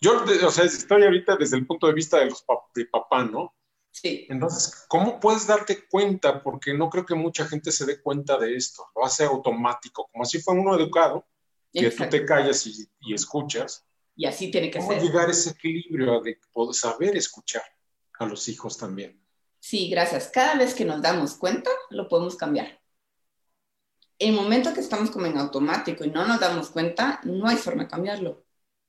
[0.01, 3.25] yo, o sea, estoy ahorita desde el punto de vista de los pap- de papá,
[3.25, 3.55] ¿no?
[3.93, 4.27] Sí.
[4.29, 6.43] Entonces, ¿cómo puedes darte cuenta?
[6.43, 8.85] Porque no creo que mucha gente se dé cuenta de esto.
[8.95, 11.25] Lo hace automático, como si fuera uno educado,
[11.81, 13.85] que tú te callas y, y escuchas.
[14.15, 15.03] Y así tiene que ¿Cómo ser.
[15.03, 17.63] llegar a ese equilibrio de poder saber escuchar
[18.19, 19.21] a los hijos también?
[19.61, 20.29] Sí, gracias.
[20.33, 22.81] Cada vez que nos damos cuenta, lo podemos cambiar.
[24.19, 27.85] El momento que estamos como en automático y no nos damos cuenta, no hay forma
[27.85, 28.45] de cambiarlo.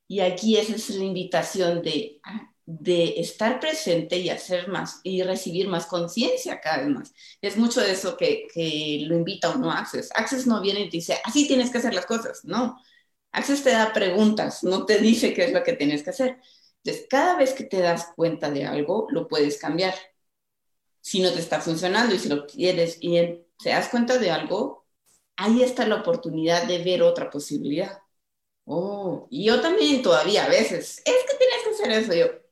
[0.08, 2.22] Y aquí esa es la invitación de,
[2.68, 7.14] de estar presente y hacer más y recibir más conciencia cada vez más.
[7.42, 10.10] Es mucho de eso que, que lo invita uno a Access.
[10.14, 12.44] Access no viene y te dice, así tienes que hacer las cosas.
[12.44, 12.78] No.
[13.32, 16.38] Access te da preguntas, no te dice qué es lo que tienes que hacer.
[16.84, 19.96] Entonces, cada vez que te das cuenta de algo, lo puedes cambiar
[21.02, 23.18] si no te está funcionando y si lo quieres y
[23.64, 24.86] te das cuenta de algo,
[25.38, 28.00] ahí está la oportunidad de ver otra posibilidad.
[28.66, 32.14] Oh, y yo también todavía a veces, es que tienes que hacer eso.
[32.14, 32.47] Yo,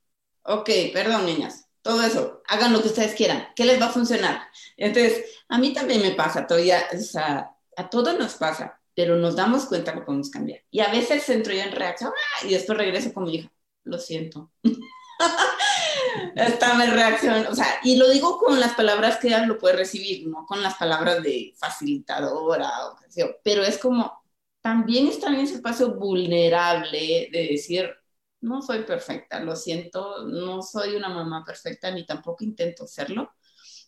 [0.45, 4.41] ok, perdón, niñas, todo eso, hagan lo que ustedes quieran, ¿qué les va a funcionar?
[4.77, 9.35] Entonces, a mí también me pasa, todavía, o sea, a todos nos pasa, pero nos
[9.35, 10.61] damos cuenta que podemos cambiar.
[10.71, 12.45] Y a veces entro yo en reacción ¡ah!
[12.47, 13.51] y después regreso con mi hija,
[13.83, 14.51] lo siento.
[16.35, 19.75] Esta mi reacción, o sea, y lo digo con las palabras que ella lo puede
[19.75, 24.23] recibir, no con las palabras de facilitadora o yo, pero es como
[24.61, 27.93] también estar en ese espacio vulnerable de decir,
[28.41, 33.31] no soy perfecta, lo siento, no soy una mamá perfecta ni tampoco intento serlo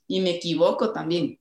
[0.08, 1.40] y me equivoco también.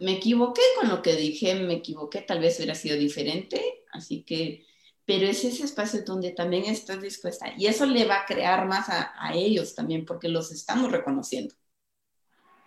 [0.00, 4.64] Me equivoqué con lo que dije, me equivoqué, tal vez hubiera sido diferente, así que
[5.04, 8.90] pero es ese espacio donde también estás dispuesta y eso le va a crear más
[8.90, 11.54] a, a, ellos también porque los estamos reconociendo,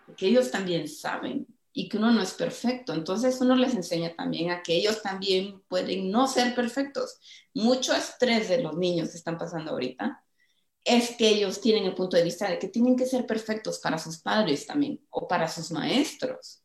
[0.07, 4.51] porque ellos también saben y que uno no es perfecto, entonces uno les enseña también
[4.51, 7.19] a que ellos también pueden no ser perfectos.
[7.53, 10.23] Mucho estrés de los niños que están pasando ahorita
[10.83, 13.97] es que ellos tienen el punto de vista de que tienen que ser perfectos para
[13.97, 16.61] sus padres también o para sus maestros.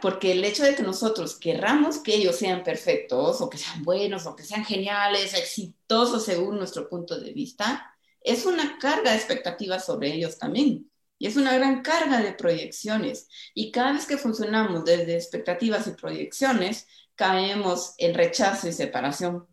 [0.00, 4.24] Porque el hecho de que nosotros querramos que ellos sean perfectos o que sean buenos
[4.26, 9.84] o que sean geniales, exitosos según nuestro punto de vista, es una carga de expectativas
[9.84, 10.90] sobre ellos también.
[11.18, 13.28] Y es una gran carga de proyecciones.
[13.54, 19.46] Y cada vez que funcionamos desde expectativas y proyecciones, caemos en rechazo y separación.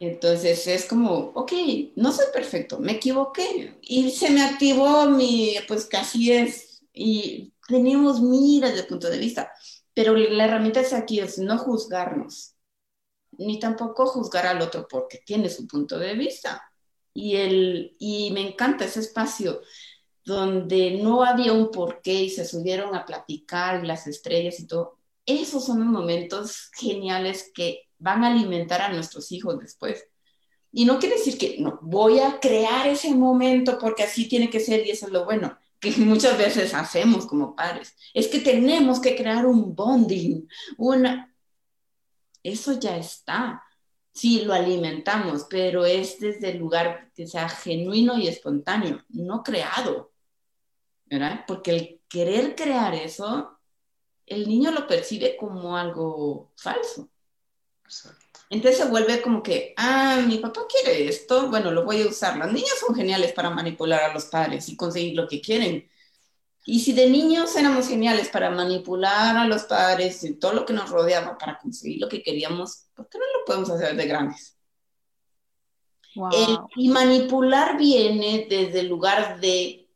[0.00, 1.52] Entonces es como, ok,
[1.96, 6.82] no soy perfecto, me equivoqué y se me activó mi, pues así es.
[6.92, 9.52] Y tenemos miras de punto de vista,
[9.94, 12.54] pero la herramienta es aquí, es no juzgarnos,
[13.32, 16.62] ni tampoco juzgar al otro porque tiene su punto de vista.
[17.18, 19.60] Y, el, y me encanta ese espacio
[20.24, 24.98] donde no había un porqué y se subieron a platicar las estrellas y todo.
[25.26, 30.06] Esos son los momentos geniales que van a alimentar a nuestros hijos después.
[30.70, 34.60] Y no quiere decir que no, voy a crear ese momento porque así tiene que
[34.60, 39.00] ser y eso es lo bueno que muchas veces hacemos como padres, es que tenemos
[39.00, 40.46] que crear un bonding,
[40.76, 41.34] una...
[42.40, 43.62] Eso ya está.
[44.12, 50.12] Sí, lo alimentamos, pero es desde el lugar que sea genuino y espontáneo, no creado,
[51.06, 51.44] ¿verdad?
[51.46, 53.58] Porque el querer crear eso,
[54.26, 57.08] el niño lo percibe como algo falso.
[57.84, 58.28] Exacto.
[58.50, 62.36] Entonces se vuelve como que, ah, mi papá quiere esto, bueno, lo voy a usar.
[62.36, 65.88] Los niños son geniales para manipular a los padres y conseguir lo que quieren.
[66.64, 70.74] Y si de niños éramos geniales para manipular a los padres y todo lo que
[70.74, 74.56] nos rodeaba para conseguir lo que queríamos, ¿por qué no lo podemos hacer de grandes?
[76.14, 76.30] Wow.
[76.32, 79.88] El, y manipular viene desde el lugar de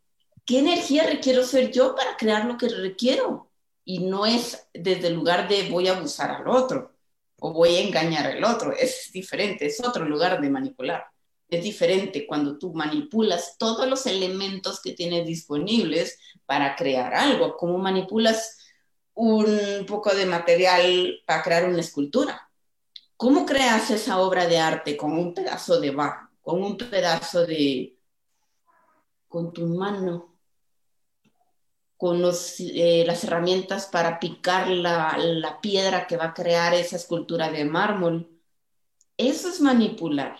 [0.45, 3.51] qué energía requiero ser yo para crear lo que requiero.
[3.85, 6.93] Y no es desde el lugar de voy a abusar al otro
[7.41, 8.73] o voy a engañar al otro.
[8.73, 11.05] Es diferente, es otro lugar de manipular.
[11.53, 17.76] Es diferente cuando tú manipulas todos los elementos que tienes disponibles para crear algo, como
[17.76, 18.57] manipulas
[19.12, 22.50] un poco de material para crear una escultura.
[23.18, 27.98] ¿Cómo creas esa obra de arte con un pedazo de barro, con un pedazo de,
[29.28, 30.34] con tu mano,
[31.98, 32.24] con
[32.61, 37.66] eh, las herramientas para picar la, la piedra que va a crear esa escultura de
[37.66, 38.40] mármol.
[39.18, 40.38] Eso es manipular.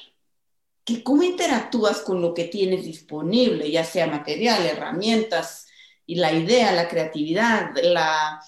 [0.85, 5.69] Que cómo interactúas con lo que tienes disponible, ya sea material, herramientas,
[6.07, 8.43] y la idea, la creatividad, la,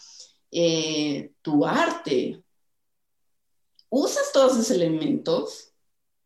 [0.51, 2.43] eh, tu arte.
[3.89, 5.73] Usas todos esos elementos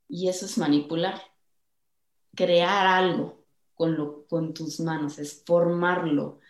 [0.09, 1.21] y eso es manipular.
[2.35, 3.45] Crear algo
[3.75, 6.41] con, lo, con tus manos, es formarlo.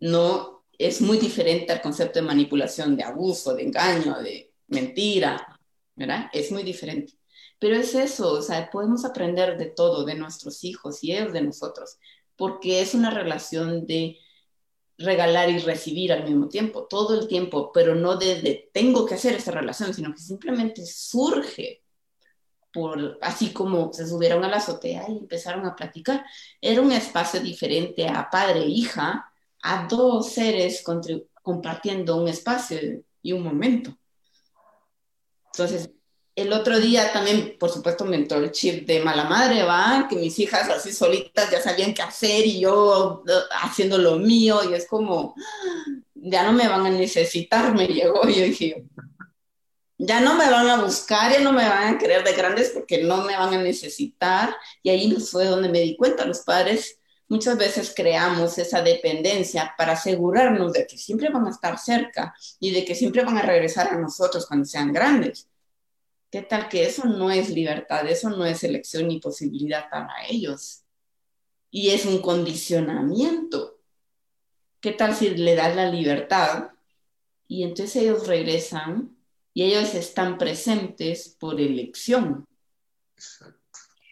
[0.00, 5.60] No es muy diferente al concepto de manipulación, de abuso, de engaño, de mentira,
[5.94, 6.30] ¿verdad?
[6.32, 7.12] Es muy diferente.
[7.60, 11.42] Pero es eso, o sea, podemos aprender de todo, de nuestros hijos y ellos de
[11.42, 11.98] nosotros,
[12.34, 14.18] porque es una relación de
[14.98, 19.34] regalar y recibir al mismo tiempo, todo el tiempo, pero no de, tengo que hacer
[19.34, 21.82] esa relación, sino que simplemente surge
[22.72, 26.24] por así como se subieron a la azotea y empezaron a platicar.
[26.60, 29.32] Era un espacio diferente a padre e hija,
[29.62, 30.82] a dos seres
[31.42, 32.78] compartiendo un espacio
[33.22, 33.96] y un momento.
[35.46, 35.90] Entonces,
[36.40, 40.06] el otro día también, por supuesto, me entró el chip de mala madre, ¿va?
[40.08, 43.30] Que mis hijas así solitas ya sabían qué hacer y yo uh,
[43.62, 45.34] haciendo lo mío y es como,
[46.14, 48.84] ya no me van a necesitar, me llegó y yo dije,
[49.98, 53.02] ya no me van a buscar, ya no me van a querer de grandes porque
[53.04, 54.56] no me van a necesitar.
[54.82, 59.92] Y ahí fue donde me di cuenta, los padres muchas veces creamos esa dependencia para
[59.92, 63.88] asegurarnos de que siempre van a estar cerca y de que siempre van a regresar
[63.88, 65.49] a nosotros cuando sean grandes.
[66.30, 70.84] ¿Qué tal que eso no es libertad, eso no es elección ni posibilidad para ellos?
[71.70, 73.78] Y es un condicionamiento.
[74.80, 76.70] ¿Qué tal si le das la libertad
[77.48, 79.16] y entonces ellos regresan
[79.52, 82.46] y ellos están presentes por elección?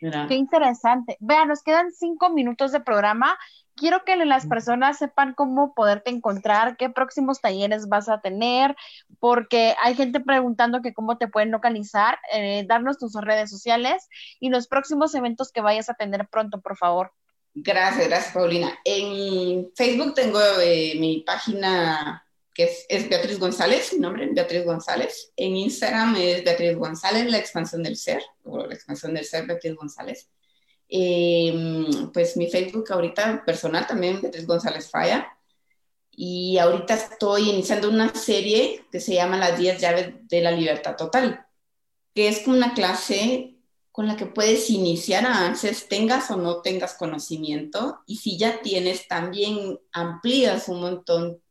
[0.00, 1.16] Qué interesante.
[1.20, 3.38] Vean, nos quedan cinco minutos de programa
[3.78, 8.76] quiero que las personas sepan cómo poderte encontrar, qué próximos talleres vas a tener,
[9.20, 14.08] porque hay gente preguntando que cómo te pueden localizar, eh, darnos tus redes sociales
[14.40, 17.12] y los próximos eventos que vayas a tener pronto, por favor.
[17.54, 18.78] Gracias, gracias, Paulina.
[18.84, 22.24] En Facebook tengo eh, mi página
[22.58, 25.32] que es, Beatriz González, mi nombre es Beatriz González.
[25.36, 29.76] En Instagram es Beatriz González, la expansión del ser, o la expansión del ser Beatriz
[29.76, 30.28] González.
[30.88, 35.28] Em, pues mi Facebook ahorita personal también, Beatriz González Falla.
[36.10, 40.96] Y ahorita estoy iniciando una serie que se llama Las 10 llaves de la libertad
[40.96, 41.46] total,
[42.14, 43.54] que es como una clase
[43.92, 48.62] con la que puedes iniciar a Access, tengas o no tengas conocimiento, y si ya
[48.62, 51.42] tienes, también amplías un montón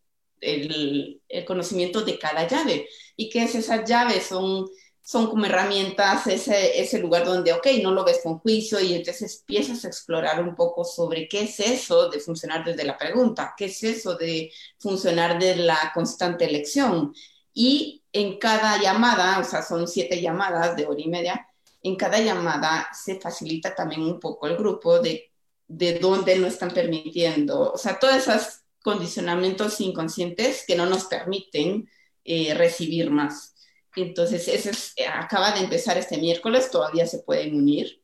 [0.42, 2.88] el, el conocimiento de cada llave.
[3.16, 4.28] ¿Y qué es esas llaves?
[4.28, 4.68] Son
[5.08, 9.40] son como herramientas, ese, ese lugar donde, ok, no lo ves con juicio y entonces
[9.40, 13.66] empiezas a explorar un poco sobre qué es eso de funcionar desde la pregunta, qué
[13.68, 17.14] es eso de funcionar de la constante elección.
[17.54, 21.48] Y en cada llamada, o sea, son siete llamadas de hora y media,
[21.84, 25.32] en cada llamada se facilita también un poco el grupo de,
[25.70, 31.90] de dónde no están permitiendo, o sea, todos esos condicionamientos inconscientes que no nos permiten
[32.26, 33.57] eh, recibir más.
[33.98, 38.02] Entonces, eh, acaba de empezar este miércoles, todavía se pueden unir.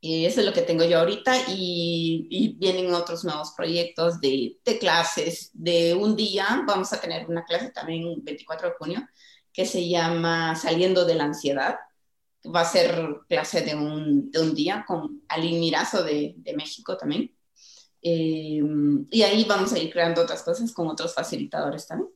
[0.00, 5.50] Y eso es lo que tengo yo ahorita y, vienen otros nuevos proyectos de, clases.
[5.52, 9.08] De un día vamos a tener una clase también 24 de junio
[9.52, 11.76] que se llama Saliendo de la Ansiedad.
[12.54, 17.34] Va a ser clase de un, día con Aline Mirazo de, México también.
[18.02, 18.62] Eh,
[19.10, 22.10] y ahí vamos a ir creando otras cosas con otros facilitadores también.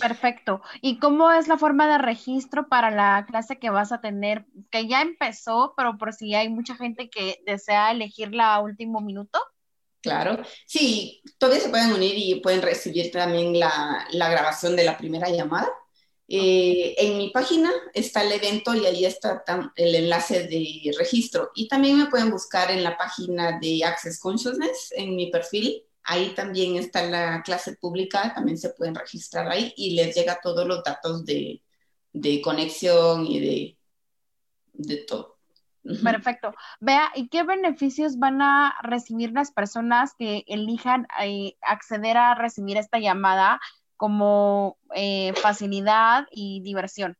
[0.00, 0.60] Perfecto.
[0.82, 4.44] ¿Y cómo es la forma de registro para la clase que vas a tener?
[4.70, 9.40] Que ya empezó, pero por si hay mucha gente que desea elegirla a último minuto.
[10.02, 15.30] Claro, sí, todavía se pueden unir y pueden recibir también la, grabación de la primera
[15.30, 15.68] llamada.
[16.28, 19.42] Eh, en mi página está el evento y ahí está
[19.74, 21.50] el enlace de registro.
[21.54, 26.34] Y también me pueden buscar en la página de Access Consciousness, en mi perfil, Ahí
[26.34, 30.82] también está la clase pública, también se pueden registrar ahí y les llega todos los
[30.82, 31.62] datos de,
[32.42, 33.78] conexión y de,
[34.72, 35.36] de todo.
[36.02, 36.54] Perfecto.
[36.80, 42.76] Vea, ¿y qué beneficios van a recibir las personas que elijan eh, acceder a recibir
[42.76, 43.60] esta llamada
[43.96, 47.16] como eh, facilidad y diversión?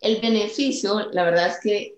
[0.00, 1.97] El beneficio, la verdad es que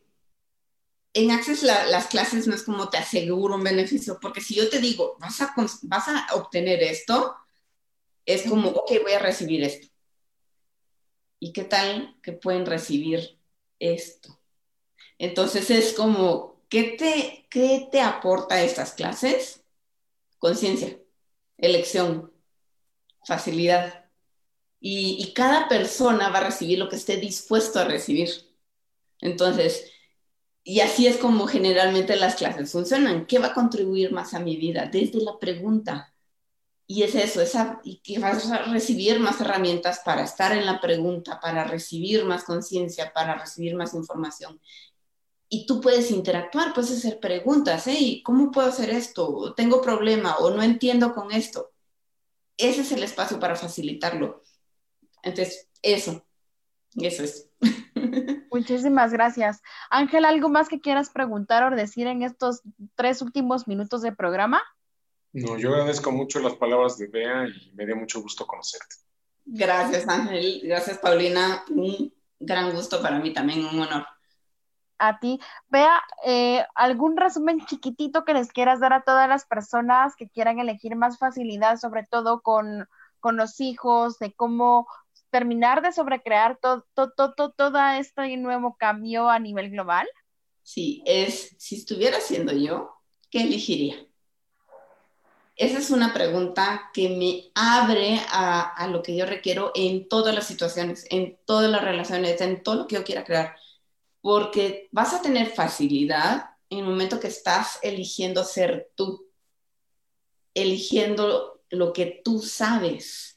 [1.12, 4.78] en Access las clases no es como te aseguro un beneficio, porque si yo te
[4.78, 7.34] digo, vas a, vas a obtener esto,
[8.24, 9.88] es como, ok, voy a recibir esto.
[11.40, 13.38] ¿Y qué tal que pueden recibir
[13.78, 14.40] esto?
[15.18, 19.64] Entonces es como, ¿qué te, qué te aporta estas clases?
[20.38, 20.98] Conciencia,
[21.58, 22.32] elección,
[23.24, 24.06] facilidad.
[24.80, 28.30] Y, y cada persona va a recibir lo que esté dispuesto a recibir.
[29.20, 29.90] Entonces,
[30.62, 33.26] y así es como generalmente las clases funcionan.
[33.26, 34.86] ¿Qué va a contribuir más a mi vida?
[34.86, 36.14] Desde la pregunta.
[36.86, 40.80] Y es eso, esa, y que vas a recibir más herramientas para estar en la
[40.80, 44.60] pregunta, para recibir más conciencia, para recibir más información.
[45.48, 48.20] Y tú puedes interactuar, puedes hacer preguntas, ¿eh?
[48.24, 49.54] ¿Cómo puedo hacer esto?
[49.56, 51.72] ¿Tengo problema o no entiendo con esto?
[52.56, 54.42] Ese es el espacio para facilitarlo.
[55.22, 56.24] Entonces, eso,
[56.94, 57.48] eso es.
[58.50, 59.62] Muchísimas gracias.
[59.90, 62.62] Ángel, ¿algo más que quieras preguntar o decir en estos
[62.94, 64.60] tres últimos minutos de programa?
[65.32, 68.96] No, yo agradezco mucho las palabras de Bea y me dio mucho gusto conocerte.
[69.44, 70.60] Gracias, Ángel.
[70.64, 71.64] Gracias, Paulina.
[71.70, 74.06] Un gran gusto para mí también, un honor.
[74.98, 75.40] A ti.
[75.68, 80.58] Bea, eh, ¿algún resumen chiquitito que les quieras dar a todas las personas que quieran
[80.58, 82.88] elegir más facilidad, sobre todo con,
[83.20, 84.86] con los hijos, de cómo
[85.30, 90.08] terminar de sobrecrear todo, todo, este nuevo cambio a nivel global?
[90.62, 92.92] Sí, es, si estuviera haciendo yo,
[93.30, 93.96] ¿qué elegiría?
[95.56, 100.46] Esa es una pregunta que me abre a, lo que yo requiero en todas las
[100.46, 103.56] situaciones, en todas las relaciones, en todo lo que yo quiera crear.
[104.22, 109.28] Porque vas a tener facilidad en el momento que estás eligiendo ser tú,
[110.54, 113.29] eligiendo lo que tú sabes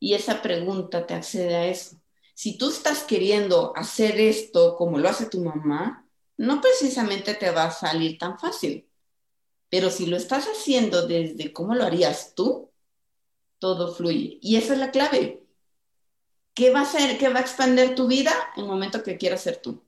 [0.00, 1.96] y esa pregunta te accede a eso.
[2.34, 7.64] Si tú estás queriendo hacer esto como lo hace tu mamá, no precisamente te va
[7.64, 8.88] a salir tan fácil.
[9.68, 12.70] Pero si lo estás haciendo desde cómo lo harías tú,
[13.58, 14.38] todo fluye.
[14.40, 15.44] Y esa es la clave.
[16.54, 17.18] ¿Qué va a hacer?
[17.18, 19.84] ¿Qué va a expandir tu vida en el momento que quieras ser tú?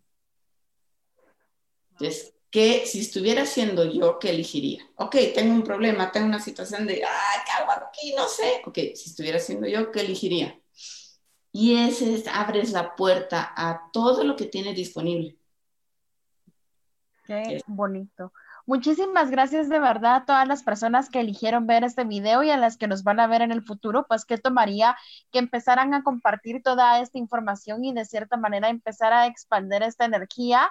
[1.93, 4.87] Entonces, que si estuviera siendo yo, ¿qué elegiría?
[4.97, 8.15] Ok, tengo un problema, tengo una situación de, ah, ¿qué hago aquí?
[8.15, 8.61] No sé.
[8.67, 10.61] Ok, si estuviera siendo yo, ¿qué elegiría?
[11.51, 15.39] Y ese es, abres la puerta a todo lo que tienes disponible.
[17.25, 18.35] Qué bonito.
[18.67, 22.57] Muchísimas gracias de verdad a todas las personas que eligieron ver este video y a
[22.57, 24.97] las que nos van a ver en el futuro, pues que tomaría
[25.33, 30.05] que empezaran a compartir toda esta información y de cierta manera empezar a expandir esta
[30.05, 30.71] energía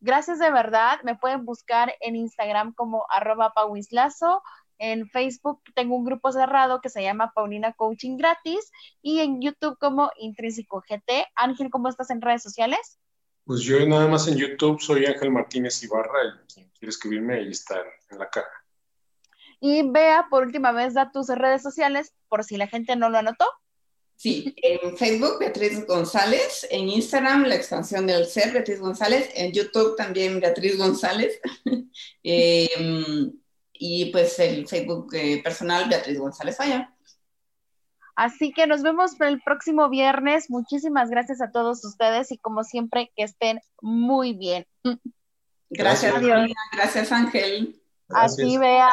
[0.00, 0.98] Gracias de verdad.
[1.04, 4.42] Me pueden buscar en Instagram como arroba pauislazo.
[4.78, 8.72] En Facebook tengo un grupo cerrado que se llama Paulina Coaching Gratis
[9.02, 11.26] y en YouTube como Intrínseco GT.
[11.34, 12.98] Ángel, ¿cómo estás en redes sociales?
[13.44, 17.50] Pues yo nada más en YouTube soy Ángel Martínez Ibarra y quien quiere escribirme ahí
[17.50, 18.48] está en la caja.
[19.60, 23.18] Y vea por última vez da tus redes sociales por si la gente no lo
[23.18, 23.44] anotó.
[24.20, 29.96] Sí, en Facebook Beatriz González, en Instagram La Expansión del Ser Beatriz González, en YouTube
[29.96, 31.40] también Beatriz González
[32.22, 33.32] em,
[33.72, 36.94] y pues el Facebook eh, personal Beatriz González Falla.
[38.14, 40.50] Así que nos vemos el próximo viernes.
[40.50, 44.66] Muchísimas gracias a todos ustedes y como siempre que estén muy bien.
[45.70, 47.80] Gracias, gracias, gracias Ángel.
[48.10, 48.92] Así vea.